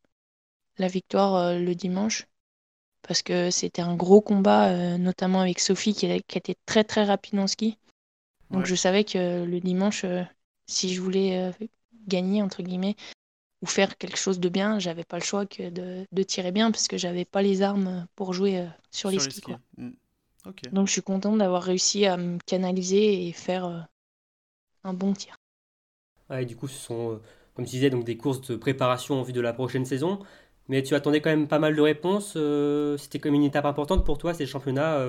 [0.78, 2.26] la victoire euh, le dimanche.
[3.02, 7.40] Parce que c'était un gros combat, notamment avec Sophie qui, qui, était très très rapide
[7.40, 7.78] en ski.
[8.52, 10.06] Donc je savais que le dimanche,
[10.66, 11.52] si je voulais
[12.08, 12.96] gagner, entre guillemets,
[13.62, 16.88] ou faire quelque chose de bien, j'avais pas le choix que de, tirer bien parce
[16.88, 19.42] que j'avais pas les armes pour jouer sur, les skis.
[19.78, 19.92] Hmm.
[20.72, 23.80] Donc je suis contente d'avoir réussi à me canaliser et faire euh,
[24.84, 25.36] un bon tir.
[26.30, 27.22] Ouais, du coup, ce sont, euh,
[27.54, 30.20] comme tu disais, donc des courses de préparation en vue de la prochaine saison.
[30.70, 32.34] Mais tu attendais quand même pas mal de réponses.
[32.36, 35.02] Euh, c'était comme une étape importante pour toi, ces championnats.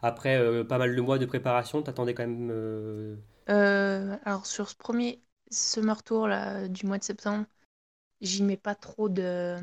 [0.00, 3.18] après pas mal de mois de préparation, tu attendais quand même.
[3.46, 7.46] alors, sur ce premier Summer Tour là, du mois de septembre,
[8.20, 9.56] j'y mets pas trop de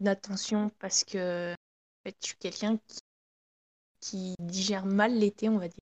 [0.00, 1.56] d'attention parce que en
[2.04, 2.98] fait, je suis quelqu'un qui
[4.04, 5.80] qui digère mal l'été, on va dire.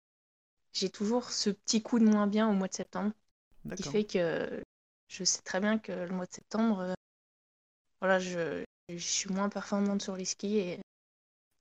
[0.72, 3.12] J'ai toujours ce petit coup de moins bien au mois de septembre,
[3.76, 4.62] qui fait que
[5.08, 6.94] je sais très bien que le mois de septembre, euh,
[8.04, 8.62] voilà, je,
[8.98, 10.78] suis moins performante sur les skis et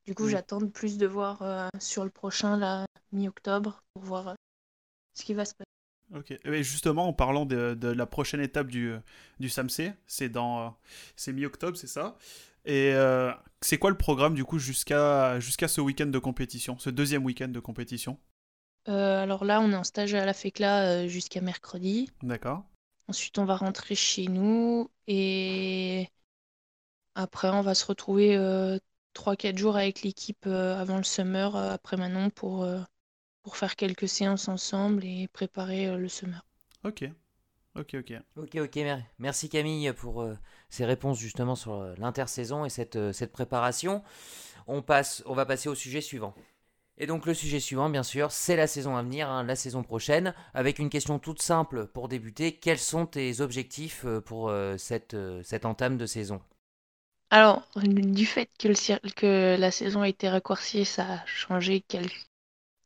[0.06, 4.34] du coup, j'attends plus de voir euh, sur le prochain, la mi-octobre, pour voir euh,
[5.13, 5.69] ce qui va se passer.
[6.13, 6.38] Ok.
[6.43, 8.93] Et justement, en parlant de, la prochaine étape du,
[9.39, 10.75] du SAMC, c'est dans
[11.15, 12.17] c'est mi-octobre, c'est ça?
[12.65, 16.89] Et euh, c'est quoi le programme du coup jusqu'à jusqu'à ce week-end de compétition, ce
[16.89, 18.19] deuxième week-end de compétition?
[18.89, 22.10] Euh, Alors là, on est en stage à la FECLA jusqu'à mercredi.
[22.21, 22.65] D'accord.
[23.08, 26.10] Ensuite, on va rentrer chez nous et
[27.15, 28.38] après, on va se retrouver
[29.13, 32.67] 3-4 jours avec l'équipe avant le summer, après Manon, pour,
[33.43, 36.45] pour faire quelques séances ensemble et préparer le summer.
[36.84, 37.10] Ok.
[37.76, 38.13] Ok, ok.
[38.38, 38.80] Ok, ok.
[39.17, 40.38] Merci Camille pour euh,
[40.69, 44.04] ces réponses justement sur euh, l'intersaison et cette, euh, cette préparation.
[44.67, 46.36] On, passe, on va passer au sujet suivant.
[46.99, 49.82] Et donc le sujet suivant, bien sûr, c'est la saison à venir, hein, la saison
[49.82, 52.56] prochaine, avec une question toute simple pour débuter.
[52.56, 56.39] Quels sont tes objectifs pour cette, cette entame de saison?
[57.35, 62.27] Alors, du fait que, le, que la saison a été raccourcie, ça a changé quelques,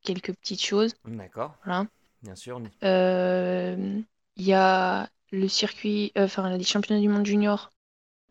[0.03, 0.95] quelques petites choses.
[1.03, 1.57] D'accord.
[1.65, 1.85] Voilà.
[2.21, 2.61] Bien sûr.
[2.81, 4.01] Euh,
[4.37, 7.71] il y a le circuit, euh, enfin les championnats du monde junior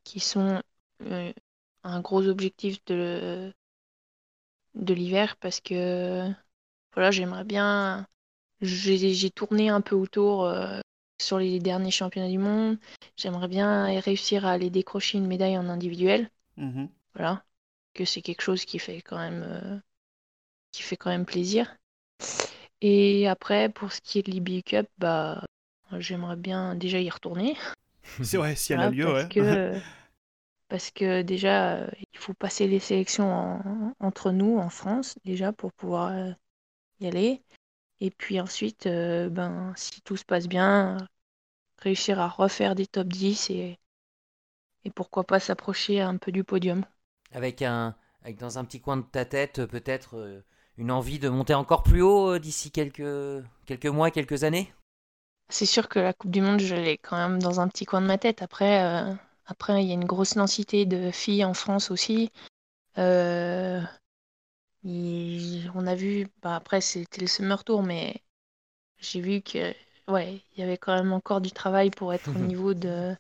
[0.05, 0.63] qui sont
[1.03, 1.35] euh,
[1.85, 3.53] un gros objectif de,
[4.75, 6.31] de l'hiver parce que
[6.95, 8.07] voilà, j'aimerais bien.
[8.63, 10.81] J'ai tourné un peu autour euh,
[11.21, 12.79] sur les derniers championnats du monde.
[13.17, 16.31] J'aimerais bien réussir à aller décrocher une médaille en individuel.
[16.59, 16.89] Mm-hmm.
[17.15, 17.45] Voilà,
[17.95, 19.83] que c'est quelque chose qui fait quand même
[20.73, 21.77] qui fait quand même plaisir.
[22.83, 25.43] Et après, pour ce qui est de l'IBU Cup, bah
[25.99, 27.57] J'aimerais bien déjà y retourner.
[28.23, 29.29] C'est vrai, si elle a lieu, ouais.
[29.29, 29.79] Que,
[30.69, 33.61] parce que déjà, il faut passer les sélections
[34.01, 36.13] entre nous en France, déjà, pour pouvoir
[37.01, 37.43] y aller.
[38.01, 40.99] Et puis ensuite, ben, si tout se passe bien,
[41.79, 43.79] réussir à refaire des top 10 et,
[44.85, 46.85] et pourquoi pas s'approcher un peu du podium.
[47.33, 50.43] Avec, un, avec dans un petit coin de ta tête, peut-être
[50.77, 54.73] une envie de monter encore plus haut d'ici quelques, quelques mois, quelques années?
[55.49, 58.01] C'est sûr que la Coupe du Monde, je l'ai quand même dans un petit coin
[58.01, 58.43] de ma tête.
[58.43, 62.31] Après, après, il y a une grosse densité de filles en France aussi.
[62.99, 63.81] Euh,
[64.87, 68.23] on a vu, bah, après c'était le Summer Tour, mais
[68.99, 69.75] j'ai vu que
[70.09, 73.17] ouais, il y avait quand même encore du travail pour être au niveau de,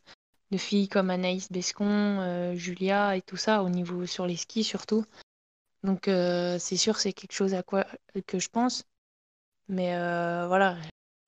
[0.50, 1.87] de filles comme Anaïs Bescon,
[2.20, 5.05] euh, Julia et tout ça, au niveau sur les skis surtout.
[5.83, 7.87] Donc euh, c'est sûr, c'est quelque chose à quoi
[8.26, 8.85] que je pense.
[9.68, 9.96] Mais
[10.46, 10.76] voilà,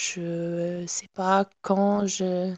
[0.01, 2.55] je sais pas quand je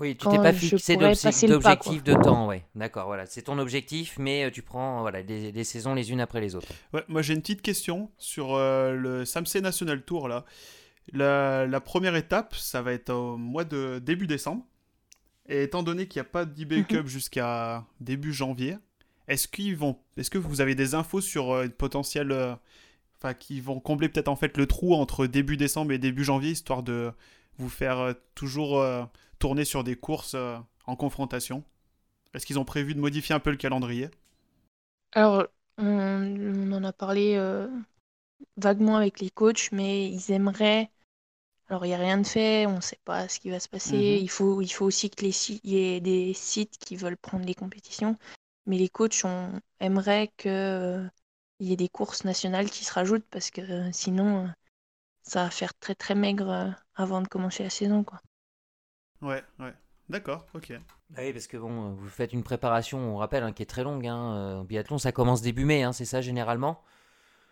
[0.00, 2.64] oui, tu t'es pas fixé d'objectif de temps, ouais.
[2.74, 6.40] D'accord, voilà, c'est ton objectif, mais euh, tu prends voilà les, saisons les unes après
[6.40, 6.68] les autres.
[6.92, 10.44] Ouais, moi j'ai une petite question sur euh, le Samsei National Tour là.
[11.12, 14.64] La, première étape, ça va être au mois de début décembre.
[15.48, 18.76] Et étant donné qu'il n'y a pas d'eBay Cup jusqu'à début janvier,
[19.26, 22.58] est-ce qu'ils vont, est-ce que vous avez des infos sur euh, une potentielle,
[23.18, 26.50] enfin qui vont combler peut-être en fait le trou entre début décembre et début janvier,
[26.50, 27.10] histoire de
[27.56, 28.80] vous faire toujours
[29.38, 31.64] tourner sur des courses euh, en confrontation?
[32.34, 34.10] Est-ce qu'ils ont prévu de modifier un peu le calendrier?
[35.12, 35.46] Alors,
[35.78, 37.68] on, en a parlé euh,
[38.56, 40.90] vaguement avec les coachs, mais ils aimeraient.
[41.68, 43.68] Alors, il n'y a rien de fait, on ne sait pas ce qui va se
[43.68, 43.96] passer.
[43.96, 44.22] Mhm.
[44.22, 45.32] il, faut, il faut aussi qu'il
[45.64, 48.16] y ait des sites qui veulent prendre les compétitions.
[48.66, 51.08] Mais les coachs on, aimeraient qu'il euh,
[51.60, 54.50] y ait des courses nationales qui se rajoutent parce que sinon,
[55.22, 58.04] ça va faire très très maigre avant de commencer la saison.
[58.04, 58.20] Quoi.
[59.22, 59.72] Ouais, ouais.
[60.08, 60.72] D'accord, ok.
[61.10, 63.84] Bah oui, parce que bon, vous faites une préparation, on rappelle, hein, qui est très
[63.84, 64.06] longue.
[64.06, 64.64] Hein.
[64.64, 66.82] biathlon, ça commence début mai, hein, c'est ça généralement?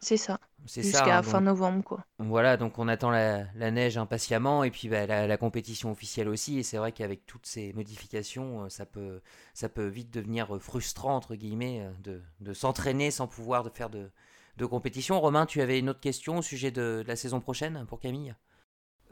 [0.00, 0.38] C'est ça.
[0.66, 2.04] Jusqu'à fin novembre, quoi.
[2.18, 6.58] Voilà, donc on attend la, neige impatiemment et puis bah, la, compétition officielle aussi.
[6.58, 9.20] Et c'est vrai qu'avec toutes ces modifications, euh, ça peut,
[9.54, 13.90] ça peut vite devenir frustrant, entre guillemets, euh, de, de s'entraîner sans pouvoir de faire
[13.90, 14.10] de,
[14.56, 15.20] de compétition.
[15.20, 18.34] Romain, tu avais une autre question au sujet de la saison prochaine pour Camille?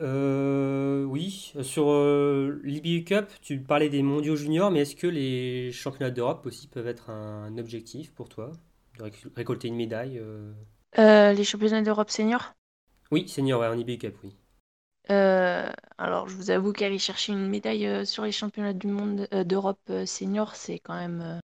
[0.00, 5.70] Euh, oui, sur euh, l'IBU Cup, tu parlais des mondiaux juniors, mais est-ce que les
[5.70, 8.50] championnats d'Europe aussi peuvent être un, objectif pour toi
[8.98, 11.32] De récolter une médaille euh?
[11.32, 12.54] Les championnats d'Europe seniors?
[13.10, 14.36] Oui, senior, ouais, en IBU Cup, oui.
[15.08, 20.56] alors, je vous avoue qu'aller chercher une médaille sur les championnats du monde d'Europe senior,
[20.56, 21.40] c'est quand même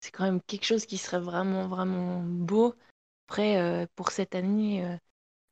[0.00, 2.74] c'est quand même quelque chose qui serait vraiment vraiment beau.
[3.28, 4.84] Après, pour cette année,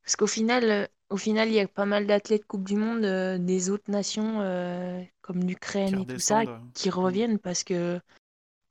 [0.03, 3.39] parce qu'au final, au final, il y a pas mal d'athlètes Coupe du Monde euh,
[3.39, 6.43] des autres nations, euh, comme l'Ukraine et tout ça,
[6.75, 6.93] qui mm.
[6.93, 8.01] reviennent parce que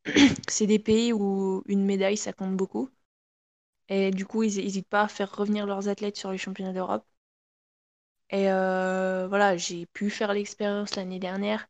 [0.49, 2.89] c'est des pays où une médaille, ça compte beaucoup.
[3.89, 7.05] Et du coup, ils n'hésitent pas à faire revenir leurs athlètes sur les championnats d'Europe.
[8.31, 11.67] Et euh, voilà, j'ai pu faire l'expérience l'année dernière.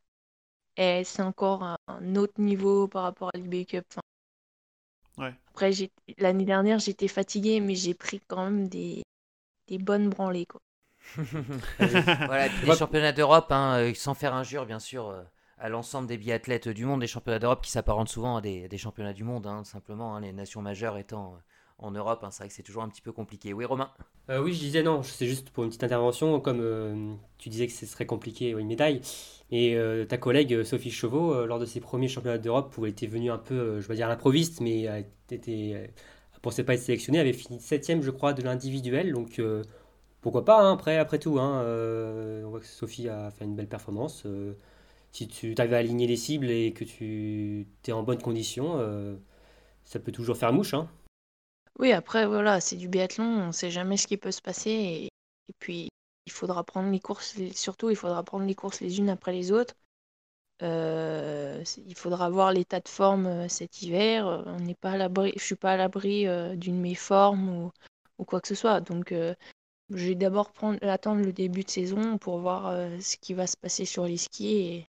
[0.78, 3.86] Et c'est encore un, autre niveau par rapport à l'IB Cup.
[5.18, 5.34] ouais.
[5.50, 5.72] Après,
[6.18, 9.04] l'année dernière, j'étais fatiguée, mais j'ai pris quand même des,
[9.72, 10.46] des bonnes branlées.
[10.46, 10.62] Quoi.
[11.18, 15.24] voilà, les championnats d'Europe, hein, euh, sans faire injure, bien sûr, euh,
[15.58, 19.14] à l'ensemble des biathlètes du monde, des championnats d'Europe qui s'apparentent souvent à des, championnats
[19.14, 21.38] du monde, hein, simplement, hein, les nations majeures étant euh,
[21.78, 23.54] en Europe, c'est vrai que c'est toujours un petit peu compliqué.
[23.54, 23.90] Oui, Romain?
[24.30, 27.88] Oui, je disais non, c'est juste pour une petite intervention, comme tu disais que ce
[27.88, 29.02] serait compliqué, une médaille,
[29.50, 29.76] et
[30.08, 33.40] ta collègue Sophie Chauveau, lors de ses premiers championnats d'Europe, où elle était venue un
[33.40, 35.02] peu, je vais dire, à l'improviste, mais a
[36.42, 39.14] été pensait pas être sélectionné, avait fini septième, je crois, de l'individuel.
[39.14, 39.64] Donc euh,
[40.22, 41.40] pourquoi pas, hein, après, après tout.
[41.40, 44.24] Hein, euh, on voit que Sophie a fait une belle performance.
[44.26, 44.54] Euh,
[45.12, 48.80] si tu arrives à aligner les cibles et que tu es en bonne condition,
[49.84, 50.74] ça peut toujours faire mouche.
[50.74, 50.90] Hein.
[51.80, 54.70] Oui, après, voilà, c'est du biathlon, on ne sait jamais ce qui peut se passer.
[54.70, 55.90] Et, et, puis,
[56.26, 59.52] il faudra prendre les courses, surtout, il faudra prendre les courses les unes après les
[59.52, 59.74] autres.
[60.62, 64.28] Euh, il faudra voir l'état de forme euh, cet hiver.
[64.28, 67.72] Euh, on n'est pas à l'abri, je suis pas à l'abri d'une méforme ou,
[68.20, 68.82] ou, quoi que ce soit.
[68.82, 73.48] Donc, je vais d'abord prendre, attendre le début de saison pour voir ce qui va
[73.48, 74.58] se passer sur les skis.
[74.58, 74.88] Et...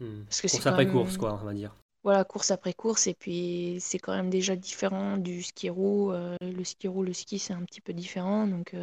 [0.00, 0.24] Hmm.
[0.24, 1.74] Parce que course après course, quoi, on va dire.
[2.02, 3.06] Voilà, course après course.
[3.06, 6.12] Et puis, c'est quand même déjà différent du ski roue.
[6.12, 8.46] le ski roue, le ski, c'est un petit peu différent.
[8.46, 8.76] Donc,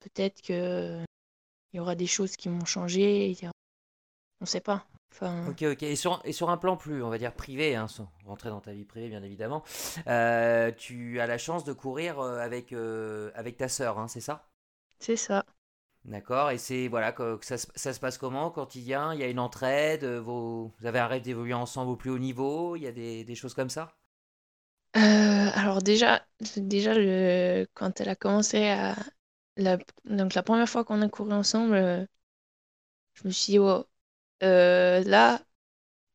[0.00, 1.02] peut-être que
[1.72, 3.36] il y aura des choses qui vont changer.
[4.40, 4.86] On ne sait pas.
[5.22, 5.82] Ok, ok.
[5.82, 8.60] Et sur, et sur un plan plus, on va dire, privé, hein, sans rentrer dans
[8.60, 9.62] ta vie privée, bien évidemment,
[10.06, 14.20] euh, tu as la chance de courir euh, avec, euh, avec ta sœur, hein, c'est
[14.20, 14.48] ça?
[14.98, 15.44] C'est ça.
[16.04, 19.24] D'accord, et c'est voilà que, ça, se passe comment quand il y a, il y
[19.24, 22.86] a une entraide, vous avez un rêve d'évoluer ensemble au plus haut niveau, il y
[22.86, 23.96] a des, choses comme ça?
[24.92, 26.24] Alors déjà,
[26.56, 26.92] déjà
[27.74, 28.94] quand elle a commencé à...
[29.58, 32.06] La, donc la première fois qu'on a couru ensemble,
[33.14, 33.86] je me suis dit, oh,
[34.40, 35.40] là,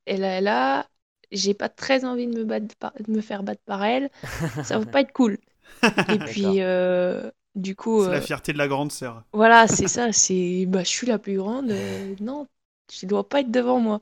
[0.05, 0.87] elle est là,
[1.31, 4.09] j'ai pas très envie de me, battre de me faire battre par elle,
[4.63, 5.37] ça va pas être cool.
[5.83, 8.03] Et puis, euh, du coup.
[8.03, 9.23] C'est la euh, fierté de la grande sœur.
[9.33, 10.65] Voilà, c'est ça, c'est.
[10.67, 12.47] Bah, je suis la plus grande, euh, non,
[12.87, 14.01] tu dois pas être devant moi.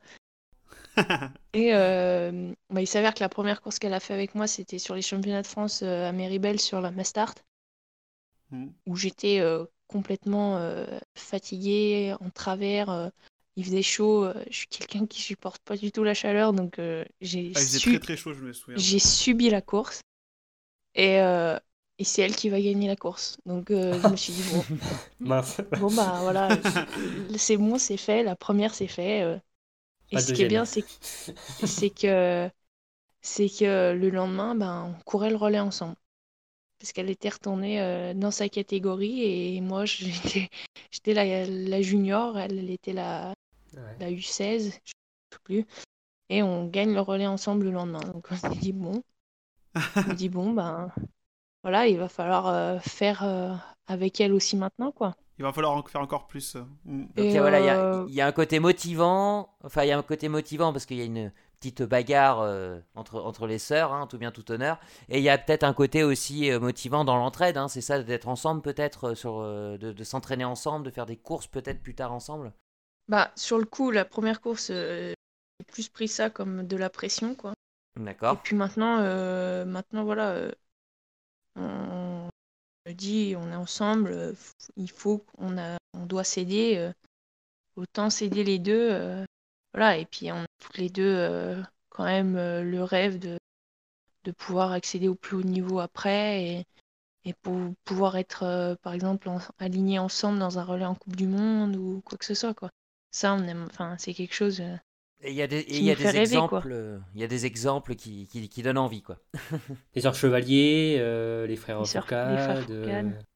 [1.53, 4.95] Et bah, il s'avère que la première course qu'elle a fait avec moi, c'était sur
[4.95, 7.35] les championnats de France à Méribel sur la Mastart,
[8.51, 8.67] mmh.
[8.85, 9.41] où j'étais
[9.87, 10.61] complètement
[11.15, 13.11] fatiguée, en travers
[13.59, 14.23] il faisait chaud.
[14.23, 17.59] Euh, je suis quelqu'un qui supporte pas du tout la chaleur, donc euh, j'ai ah,
[17.59, 18.77] très très chaud, je me souviens.
[18.77, 19.99] J'ai subi la course
[20.95, 21.59] et, euh,
[21.97, 23.37] et c'est elle qui va gagner la course.
[23.45, 24.63] Donc je me suis dit bon,
[25.77, 26.57] bon bah voilà,
[27.35, 28.23] c'est bon, c'est fait.
[28.23, 29.39] La première c'est fait.
[30.11, 30.85] et ce qui est bien, c'est
[31.65, 32.49] c'est que
[33.21, 35.95] c'est que le lendemain, ben on courait le relais ensemble
[36.79, 39.21] parce qu'elle était retournée dans sa catégorie
[39.57, 40.49] et moi j'étais
[41.07, 43.33] la, la, junior, elle, elle était la,
[43.99, 45.65] la U16, je ne sais plus.
[46.29, 48.01] Et on gagne le relais ensemble le lendemain.
[48.01, 49.03] Donc on s'est dit, bon,
[49.95, 50.91] on dit, bon, ben
[51.63, 53.53] voilà, il va falloir euh, faire euh,
[53.87, 55.15] avec elle aussi maintenant, quoi.
[55.37, 56.55] Il va falloir faire encore plus.
[56.55, 56.63] Euh.
[56.85, 57.59] Donc voilà,
[58.07, 59.55] il y, a un côté motivant.
[59.63, 62.39] Enfin, il y a un côté motivant parce qu'il y a une petite bagarre
[62.95, 64.79] entre, entre les sœurs, hein, tout bien, tout honneur.
[65.07, 67.55] Et il y a peut-être un côté aussi motivant dans l'entraide.
[67.55, 71.81] Hein, c'est ça, d'être ensemble peut-être, sur de s'entraîner ensemble, de faire des courses peut-être
[71.81, 72.51] plus tard ensemble.
[73.09, 75.13] Bah, sur le coup, la première course, euh,
[75.59, 77.55] j'ai plus pris ça comme de la pression, quoi.
[77.95, 78.33] D'accord.
[78.35, 80.51] Et puis maintenant, euh, maintenant voilà, euh,
[81.55, 82.29] on
[82.85, 84.35] me dit, on est ensemble,
[84.77, 86.91] il faut, on a, on doit s'aider,
[87.75, 89.25] autant s'aider les deux,
[89.73, 89.97] voilà.
[89.97, 93.39] Et puis on a toutes les deux quand même le rêve de,
[94.23, 96.65] de pouvoir accéder au plus haut niveau après et,
[97.25, 101.75] et pour pouvoir être, par exemple, alignés ensemble dans un relais en Coupe du Monde
[101.75, 102.69] ou quoi que ce soit, quoi.
[103.11, 104.61] Ça, on aime, enfin, c'est quelque chose.
[104.61, 104.75] Euh,
[105.21, 107.95] et il y a des, y a des exemples, euh, il y a des exemples
[107.95, 109.17] qui, qui, qui donnent envie, quoi.
[109.95, 112.69] les sœurs Chevalier, euh, les frères Fourcade,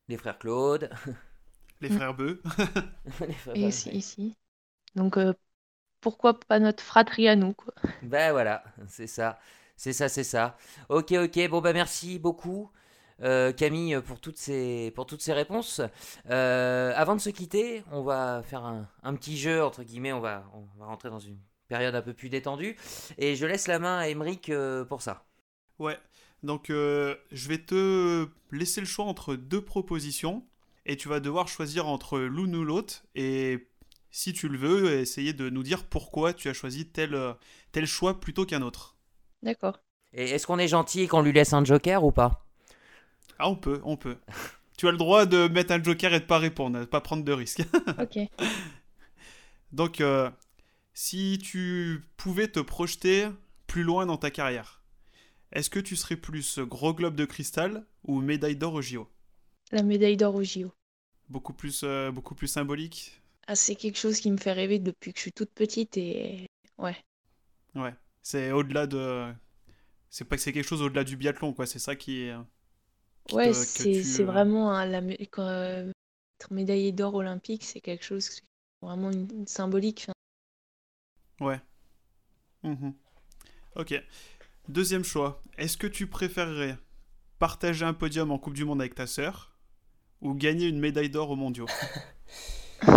[0.08, 0.90] les, frères Claude,
[1.82, 2.42] les frères Beu.
[3.56, 4.38] Et ici, ici.
[4.96, 5.18] Donc
[6.00, 7.74] pourquoi pas notre fratrie à nous, quoi.
[8.04, 9.40] Ben voilà, c'est ça,
[9.76, 10.56] c'est ça, c'est ça.
[10.88, 11.50] Ok, ok.
[11.50, 12.72] Bon ben merci beaucoup.
[13.22, 15.82] Euh, Camille pour toutes ces, pour toutes ces réponses.
[16.30, 20.46] Euh, avant de se quitter, on va faire un, petit jeu, entre guillemets, on va,
[20.54, 22.78] on va rentrer dans une période un peu plus détendue.
[23.18, 25.26] Et je laisse la main à Emeric euh, pour ça.
[25.80, 25.98] Ouais,
[26.44, 30.46] donc je vais te laisser le choix entre deux propositions.
[30.86, 33.04] Et tu vas devoir choisir entre l'une ou l'autre.
[33.16, 33.70] Et
[34.12, 37.18] si tu le veux, essayer de nous dire pourquoi tu as choisi tel,
[37.72, 38.98] tel choix plutôt qu'un autre.
[39.44, 39.80] D'accord.
[40.14, 42.46] Et est-ce qu'on est gentil et qu'on lui laisse un joker ou pas?
[43.44, 44.18] Ah, on peut, on peut.
[44.78, 47.24] tu as le droit de mettre un joker et de pas répondre, de pas prendre
[47.24, 47.64] de risques.
[48.00, 48.20] ok.
[49.74, 50.30] Donc, euh,
[50.94, 53.28] si tu pouvais te projeter
[53.68, 54.82] plus loin dans ta carrière,
[55.52, 59.10] est-ce que tu serais plus gros globe de cristal ou médaille d'or au JO
[59.72, 60.72] La médaille d'or au JO.
[61.30, 63.22] Beaucoup plus, euh, beaucoup plus symbolique?
[63.48, 66.48] Ah, C'est quelque chose qui me fait rêver depuis que je suis toute petite et
[66.78, 66.96] ouais.
[67.76, 69.34] Ouais, c'est au-delà de.
[70.10, 71.66] C'est pas que c'est quelque chose au-delà du biathlon, quoi.
[71.66, 72.36] C'est ça qui est.
[73.32, 75.92] Ouais, c'est euh, vraiment la euh,
[76.40, 78.42] être médaillé d'or olympique, c'est quelque chose
[78.82, 80.08] vraiment une, symbolique.
[81.40, 81.60] Ouais.
[82.64, 82.92] Mmh
[83.76, 84.02] ok.
[84.70, 85.42] Deuxième choix.
[85.58, 86.78] Est-ce que tu préférerais
[87.40, 89.58] partager un podium en Coupe du Monde avec ta sœur
[90.22, 91.68] ou gagner une médaille d'or aux mondiaux?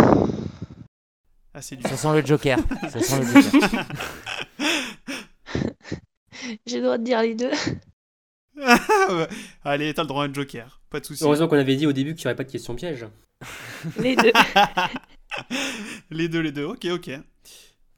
[1.53, 2.59] Ah, Ça sent le Joker.
[2.87, 3.85] Ça sent le Joker.
[6.67, 7.49] J'ai le droit de dire les deux.
[9.63, 11.23] Allez, t'as le droit à un joker, pas de soucis.
[11.23, 13.05] Heureusement qu'on avait dit au début qu'il n'y aurait pas de question piège.
[13.99, 14.33] les deux.
[16.09, 17.11] les deux, les deux, ok, ok.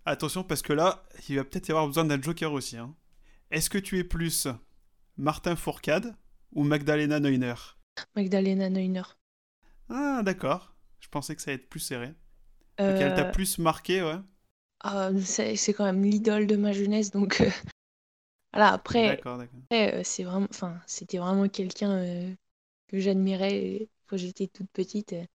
[0.06, 2.78] Attention, parce que là, il va peut-être y avoir besoin d'un joker aussi.
[2.78, 2.94] Hein.
[3.52, 4.48] Est-ce que tu es plus
[5.18, 6.16] Martin Fourcade
[6.54, 7.56] ou Magdalena Neuner?
[8.16, 9.04] Magdalena Neuner.
[9.90, 10.74] Ah, d'accord.
[11.00, 12.14] Je pensais que ça allait être plus serré.
[12.78, 14.18] Elle t'a euh, plus marqué, ouais.
[14.82, 17.50] Ah, c'est quand même l'idole de ma jeunesse, donc euh,
[18.54, 19.22] voilà, après,
[19.74, 22.34] euh, c'est vraiment, enfin, c'était vraiment quelqu'un euh,
[22.88, 25.14] que j'admirais quand j'étais toute petite.
[25.14, 25.26] Euh,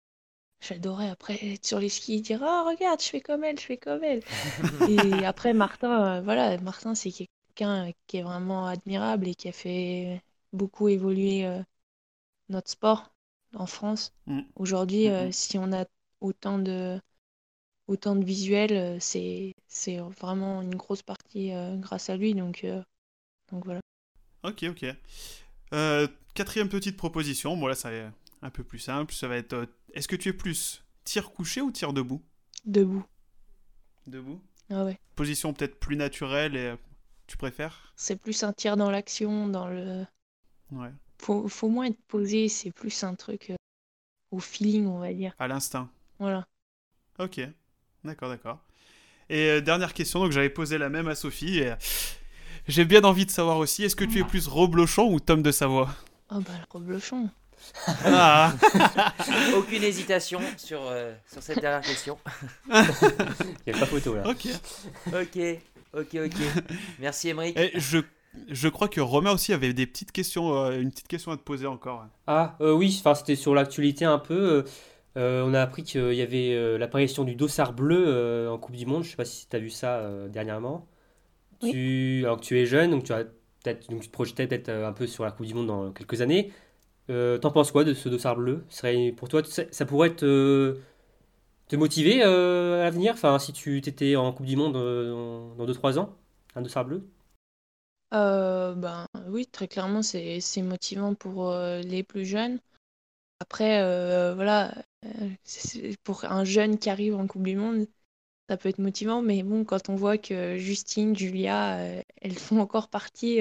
[0.60, 3.76] j'adorais après être sur les skis dire Oh, regarde, je fais comme elle, je fais
[3.76, 4.22] comme elle.
[4.88, 10.20] et après, Martin, voilà, Martin, c'est quelqu'un qui est vraiment admirable et qui a fait
[10.52, 11.48] beaucoup évoluer
[12.48, 13.12] notre sport
[13.54, 14.12] en France.
[14.26, 14.40] Mm.
[14.56, 15.32] Aujourd'hui, mm, mm.
[15.32, 15.84] si on a
[16.20, 17.00] autant de,
[17.86, 19.54] autant de visuels, c'est
[20.20, 22.34] vraiment une grosse partie grâce à lui.
[22.34, 22.66] Donc,
[23.50, 23.80] donc voilà.
[24.42, 24.86] Ok, ok.
[26.34, 28.06] quatrième petite proposition, bon là ça est
[28.42, 31.70] un peu plus simple, ça va être est-ce que tu es plus tir couché ou
[31.70, 32.22] tir debout?
[32.64, 33.04] Debout.
[34.06, 34.42] Debout?
[34.70, 34.98] Ah ouais.
[35.14, 36.74] Position peut-être plus naturelle et
[37.26, 37.92] tu préfères?
[37.96, 40.04] C'est plus un tir dans l'action, dans le.
[40.72, 40.90] Ouais.
[41.18, 43.56] Faut, faut moins être posé, c'est plus un truc euh,
[44.30, 45.34] au feeling, on va dire.
[45.38, 45.90] À l'instinct.
[46.18, 46.46] Voilà.
[47.18, 47.40] Ok.
[48.02, 48.60] D'accord, d'accord.
[49.30, 51.58] Et euh, dernière question, donc j'avais posé la même à Sophie.
[51.58, 51.72] Et...
[52.66, 55.52] J'ai bien envie de savoir aussi, est-ce que tu es plus Roblochon ou Tom de
[55.52, 55.90] Savoie?
[56.30, 57.28] Oh bah le Roblochon.
[58.06, 58.52] Ah.
[59.56, 62.18] Aucune hésitation sur, euh, sur cette dernière question.
[62.70, 64.22] Il n'y a pas photo là.
[64.26, 64.48] Ok.
[65.08, 65.38] Ok,
[65.92, 66.64] ok, ok.
[67.00, 67.58] Merci Émeric.
[67.58, 67.98] Et je,
[68.48, 71.42] je crois que Romain aussi avait des petites questions, euh, une petite question à te
[71.42, 72.06] poser encore.
[72.26, 74.64] Ah euh, oui, enfin, c'était sur l'actualité un peu.
[75.16, 79.02] on a appris qu'il y avait l'apparition du dossard bleu en Coupe du Monde.
[79.02, 80.86] Je ne sais pas si tu as vu ça dernièrement.
[81.60, 83.24] Tu, alors que tu es jeune, donc tu as
[83.88, 86.52] donc tu te projetais peut-être un peu sur la Coupe du Monde dans quelques années.
[87.10, 88.64] Euh, t'en penses quoi de ce dossard bleu?
[88.70, 90.78] Serait, Pour toi, ça pourrait te,
[91.68, 95.66] te motiver euh, à l'avenir enfin, Si tu étais en Coupe du Monde euh, dans
[95.66, 96.16] 2-3 ans,
[96.56, 97.04] un dossard bleu?
[98.10, 101.52] Ben, Oui, très clairement, c'est motivant pour
[101.82, 102.60] les plus jeunes.
[103.40, 104.74] Après, voilà,
[106.04, 107.86] pour un jeune qui arrive en Coupe du Monde,
[108.48, 111.78] ça peut être motivant, mais bon, quand on voit que Justine, Julia,
[112.20, 113.40] elles font encore partie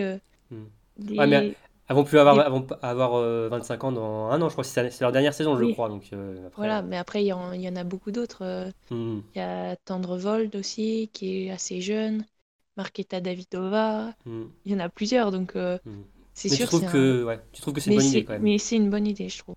[0.51, 0.65] hmm.
[0.97, 1.55] des...
[1.89, 2.39] Elles vont plus avoir,
[2.81, 5.89] avoir 25 euh, ans dans un an, je crois c'est leur dernière saison, je crois.
[5.89, 8.43] Donc, euh, Voilà, mais après, il y, en a beaucoup d'autres.
[8.43, 8.71] Euh.
[8.89, 9.19] Hmm.
[9.35, 12.25] Il y a Tendrevold aussi, qui est assez jeune.
[12.77, 14.13] Marketa Davidova.
[14.25, 14.45] Hmm.
[14.65, 15.79] Il y en a plusieurs, donc hmm.
[16.33, 16.69] c'est sûr.
[16.69, 18.77] Tu trouves, que, ouais, tu trouves que c'est une bonne idée quand même Mais c'est
[18.77, 19.55] une bonne idée, je trouve.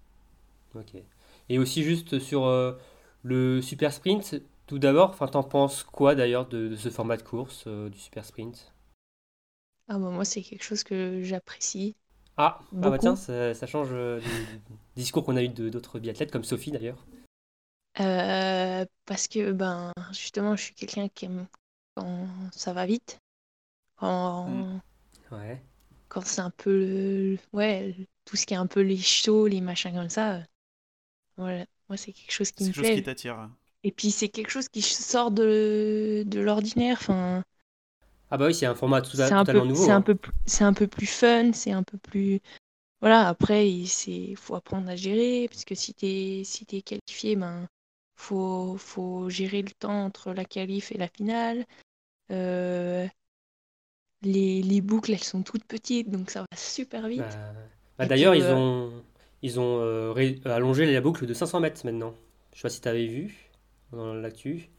[0.75, 1.01] Ok.
[1.49, 2.53] Et aussi, juste sur
[3.23, 7.67] le super sprint, tout d'abord, enfin, t'en penses quoi d'ailleurs de, ce format de course,
[7.67, 8.73] du super sprint?
[9.89, 11.97] Ah, bah, Moi, c'est quelque chose que j'apprécie.
[12.39, 14.61] Ah, ah bah tiens, ça, change euh, du,
[14.95, 17.07] discours qu'on a eu d'autres biathlètes, comme Sophie d'ailleurs.
[17.99, 21.47] Euh, parce que ben justement, je suis quelqu'un qui aime
[21.95, 23.21] quand ça va vite,
[23.97, 24.81] quand, hmm.
[25.33, 25.63] ouais.
[26.09, 27.97] quand c'est un peu ouais
[28.27, 30.35] tout ce qui est un peu les shows, les machins comme ça.
[30.35, 30.43] Euh,
[31.39, 32.83] voilà, moi c'est quelque chose qui me plaît.
[32.83, 33.49] quelque chose qui t'attire.
[33.87, 36.99] Et puis c'est quelque chose qui sort de, de l'ordinaire.
[37.01, 37.45] Enfin,
[38.33, 39.85] ah bah oui, c'est un format tout à, totalement nouveau.
[39.85, 40.03] C'est un, hein.
[40.03, 42.41] peu, c'est un peu plus fun, c'est un peu plus...
[43.01, 47.69] Voilà, après, il faut apprendre à gérer, parce que si t'es si es qualifié, ben
[48.17, 51.65] faut, faut gérer le temps entre la qualif et la finale.
[52.33, 53.07] Euh,
[54.23, 57.21] les, les, boucles, elles sont toutes petites, donc ça va super vite.
[57.21, 57.53] Bah,
[57.99, 59.05] bah d'ailleurs, ils euh, ont,
[59.43, 62.17] ils ont euh, allongé la boucle de 500 mètres maintenant.
[62.53, 63.46] Je sais pas si tu avais vu
[63.93, 64.71] dans l'actu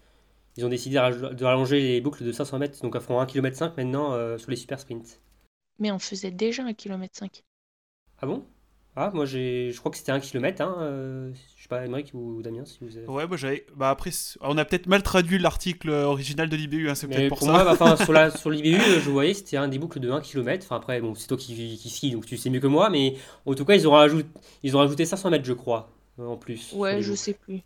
[0.57, 3.73] ils ont décidé de rallonger les boucles de 500 mètres, donc elles font 1 km
[3.77, 5.21] maintenant euh, sur les super sprints.
[5.79, 7.23] Mais on faisait déjà 1 km.
[8.19, 8.43] Ah bon?
[8.95, 10.63] Ah, moi je crois que c'était 1 km.
[10.63, 13.05] Hein, euh, je sais pas, Émeric ou, Damien, si vous avez.
[13.05, 13.67] Ouais, bah, j'avais.
[13.75, 14.09] Bah après,
[14.41, 17.51] on a peut-être mal traduit l'article original de l'IBU, hein, c'est peut-être pour, ça.
[17.51, 20.65] Moi, bah, sur, la, sur l'IBU, je voyais c'était un des boucles de 1 km.
[20.65, 23.15] Enfin, après, bon, c'est toi qui, qui skie, donc tu sais mieux que moi, mais
[23.45, 24.27] en tout cas, ils ont rajouté,
[24.63, 26.73] ils ont rajouté 500 mètres, je crois, en plus.
[26.73, 27.61] Ouais, je sais plus.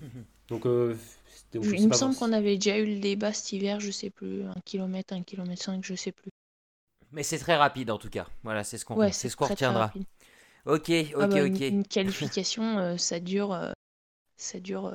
[0.48, 0.96] Donc, euh,
[1.54, 4.60] il me semble qu'on avait déjà eu le débat cet hiver, je sais plus, un
[4.64, 6.30] kilomètre, un kilomètre 5, je sais plus.
[7.12, 8.26] Mais c'est très rapide en tout cas.
[8.42, 9.92] Voilà, c'est ce qu'on c'est ce qu'on retiendra.
[9.94, 10.04] ok,
[10.66, 11.60] ok, ah bah, ok.
[11.60, 13.72] Une, qualification, euh, ça dure, euh,
[14.36, 14.94] ça dure euh,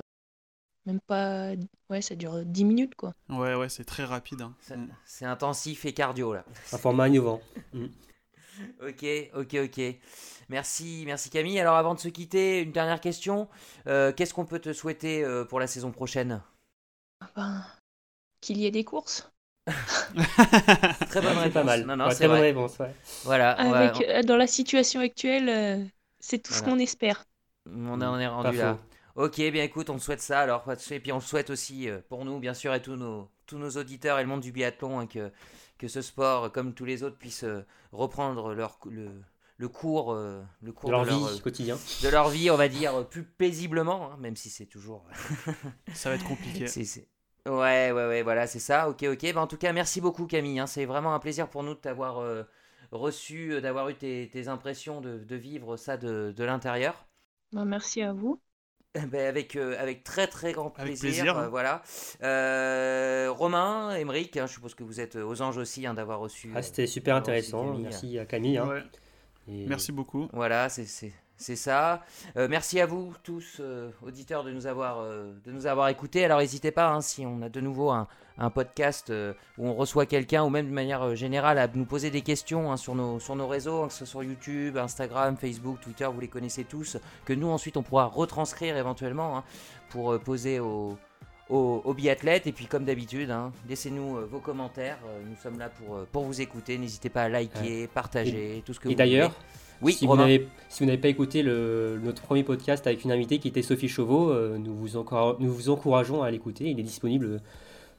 [0.85, 1.53] même pas,
[1.89, 3.13] ouais, ça dure 10 minutes quoi.
[3.29, 4.41] Ouais, ouais, c'est très rapide.
[4.41, 4.53] Hein.
[4.69, 4.87] Mm.
[5.05, 6.45] C'est intensif et cardio là.
[6.71, 7.41] Un format innovant.
[8.81, 9.81] Ok, ok, ok.
[10.49, 11.59] Merci, merci Camille.
[11.59, 13.47] Alors avant de se quitter, une dernière question.
[13.87, 16.41] Euh, qu'est-ce qu'on peut te souhaiter euh, pour la saison prochaine?
[17.21, 17.65] Ah ben,
[18.41, 19.31] Qu'il y ait des courses.
[19.67, 21.53] très bonne réponse.
[21.53, 21.85] Pas mal.
[21.85, 22.77] Non, très bonne réponse.
[23.23, 23.91] Voilà.
[23.91, 25.89] Euh, dans la situation actuelle,
[26.19, 27.23] c'est tout ce qu'on espère.
[27.69, 28.77] On en est rendu là.
[29.15, 30.65] Ok, bien écoute, on te souhaite ça alors.
[30.89, 33.69] Et puis on le souhaite aussi pour nous, bien sûr, et tous nos, tous nos
[33.69, 35.31] auditeurs et le monde du biathlon, hein, que,
[35.77, 37.45] que ce sport, comme tous les autres, puisse
[37.91, 39.09] reprendre leur, le,
[39.57, 42.67] le cours, euh, le cours de leur vie euh, quotidien, de leur vie, on va
[42.67, 45.05] dire plus paisiblement, hein, même si c'est toujours.
[45.93, 46.65] ça va être compliqué.
[47.45, 48.87] Ouais, ouais, ouais, voilà, c'est ça.
[48.89, 49.33] Ok, ok.
[49.33, 50.61] Bah, en tout cas, merci beaucoup Camille.
[50.61, 50.65] Hein.
[50.65, 52.43] c'est vraiment un plaisir pour nous de t'avoir euh,
[52.91, 57.05] reçu, d'avoir eu tes, impressions de, vivre ça de, l'intérieur.
[57.51, 58.39] Bah, merci à vous.
[59.07, 61.49] Ben, avec, avec très très grand plaisir.
[61.49, 61.81] voilà.
[63.31, 66.51] Romain, Émeric, hein, je suppose que vous êtes aux anges aussi hein, d'avoir reçu.
[66.55, 67.73] Ah, c'était super intéressant.
[67.73, 68.61] Merci à Camille.
[69.47, 70.29] Merci beaucoup.
[70.31, 72.03] Voilà, c'est C'est ça.
[72.37, 76.23] Euh, merci à vous tous, euh, auditeurs, de nous avoir, euh, de nous avoir écoutés.
[76.23, 78.07] Alors n'hésitez pas, hein, si on a de nouveau un,
[78.37, 79.11] un podcast
[79.57, 82.77] où on reçoit quelqu'un, ou même de manière générale, à nous poser des questions hein,
[82.77, 86.19] sur, nos, sur nos réseaux, hein, que ce soit sur YouTube, Instagram, Facebook, Twitter, vous
[86.19, 89.43] les connaissez tous, que nous ensuite on pourra retranscrire éventuellement
[89.89, 90.97] pour poser aux,
[91.49, 92.45] aux, biathlètes.
[92.47, 93.33] Et puis comme d'habitude,
[93.67, 94.99] laissez-nous vos commentaires.
[95.27, 96.77] nous sommes là pour, pour vous écouter.
[96.77, 99.03] N'hésitez pas à liker, partager, tout ce que vous voulez.
[99.03, 99.33] Et d'ailleurs,
[99.81, 103.11] oui, si, vous n'avez, si vous n'avez pas écouté le, notre premier podcast avec une
[103.11, 105.03] invitée qui était Sophie Chauveau, euh, nous, vous
[105.39, 106.69] nous vous encourageons à l'écouter.
[106.69, 107.41] Il est disponible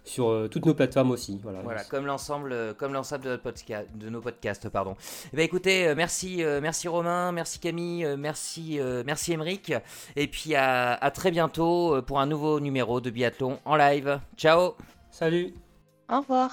[0.04, 1.40] sur euh, toutes nos plateformes aussi.
[1.42, 4.96] Voilà, voilà comme l'ensemble, comme l'ensemble de, notre podcast, de nos podcasts, pardon.
[5.32, 9.72] Eh bien, écoutez, euh, merci, merci Romain, merci Camille, merci, merci Émeric,
[10.16, 14.20] et puis à, à très bientôt pour un nouveau numéro de biathlon en live.
[14.36, 14.74] Ciao.
[15.10, 15.54] Salut.
[16.08, 16.50] Au revoir.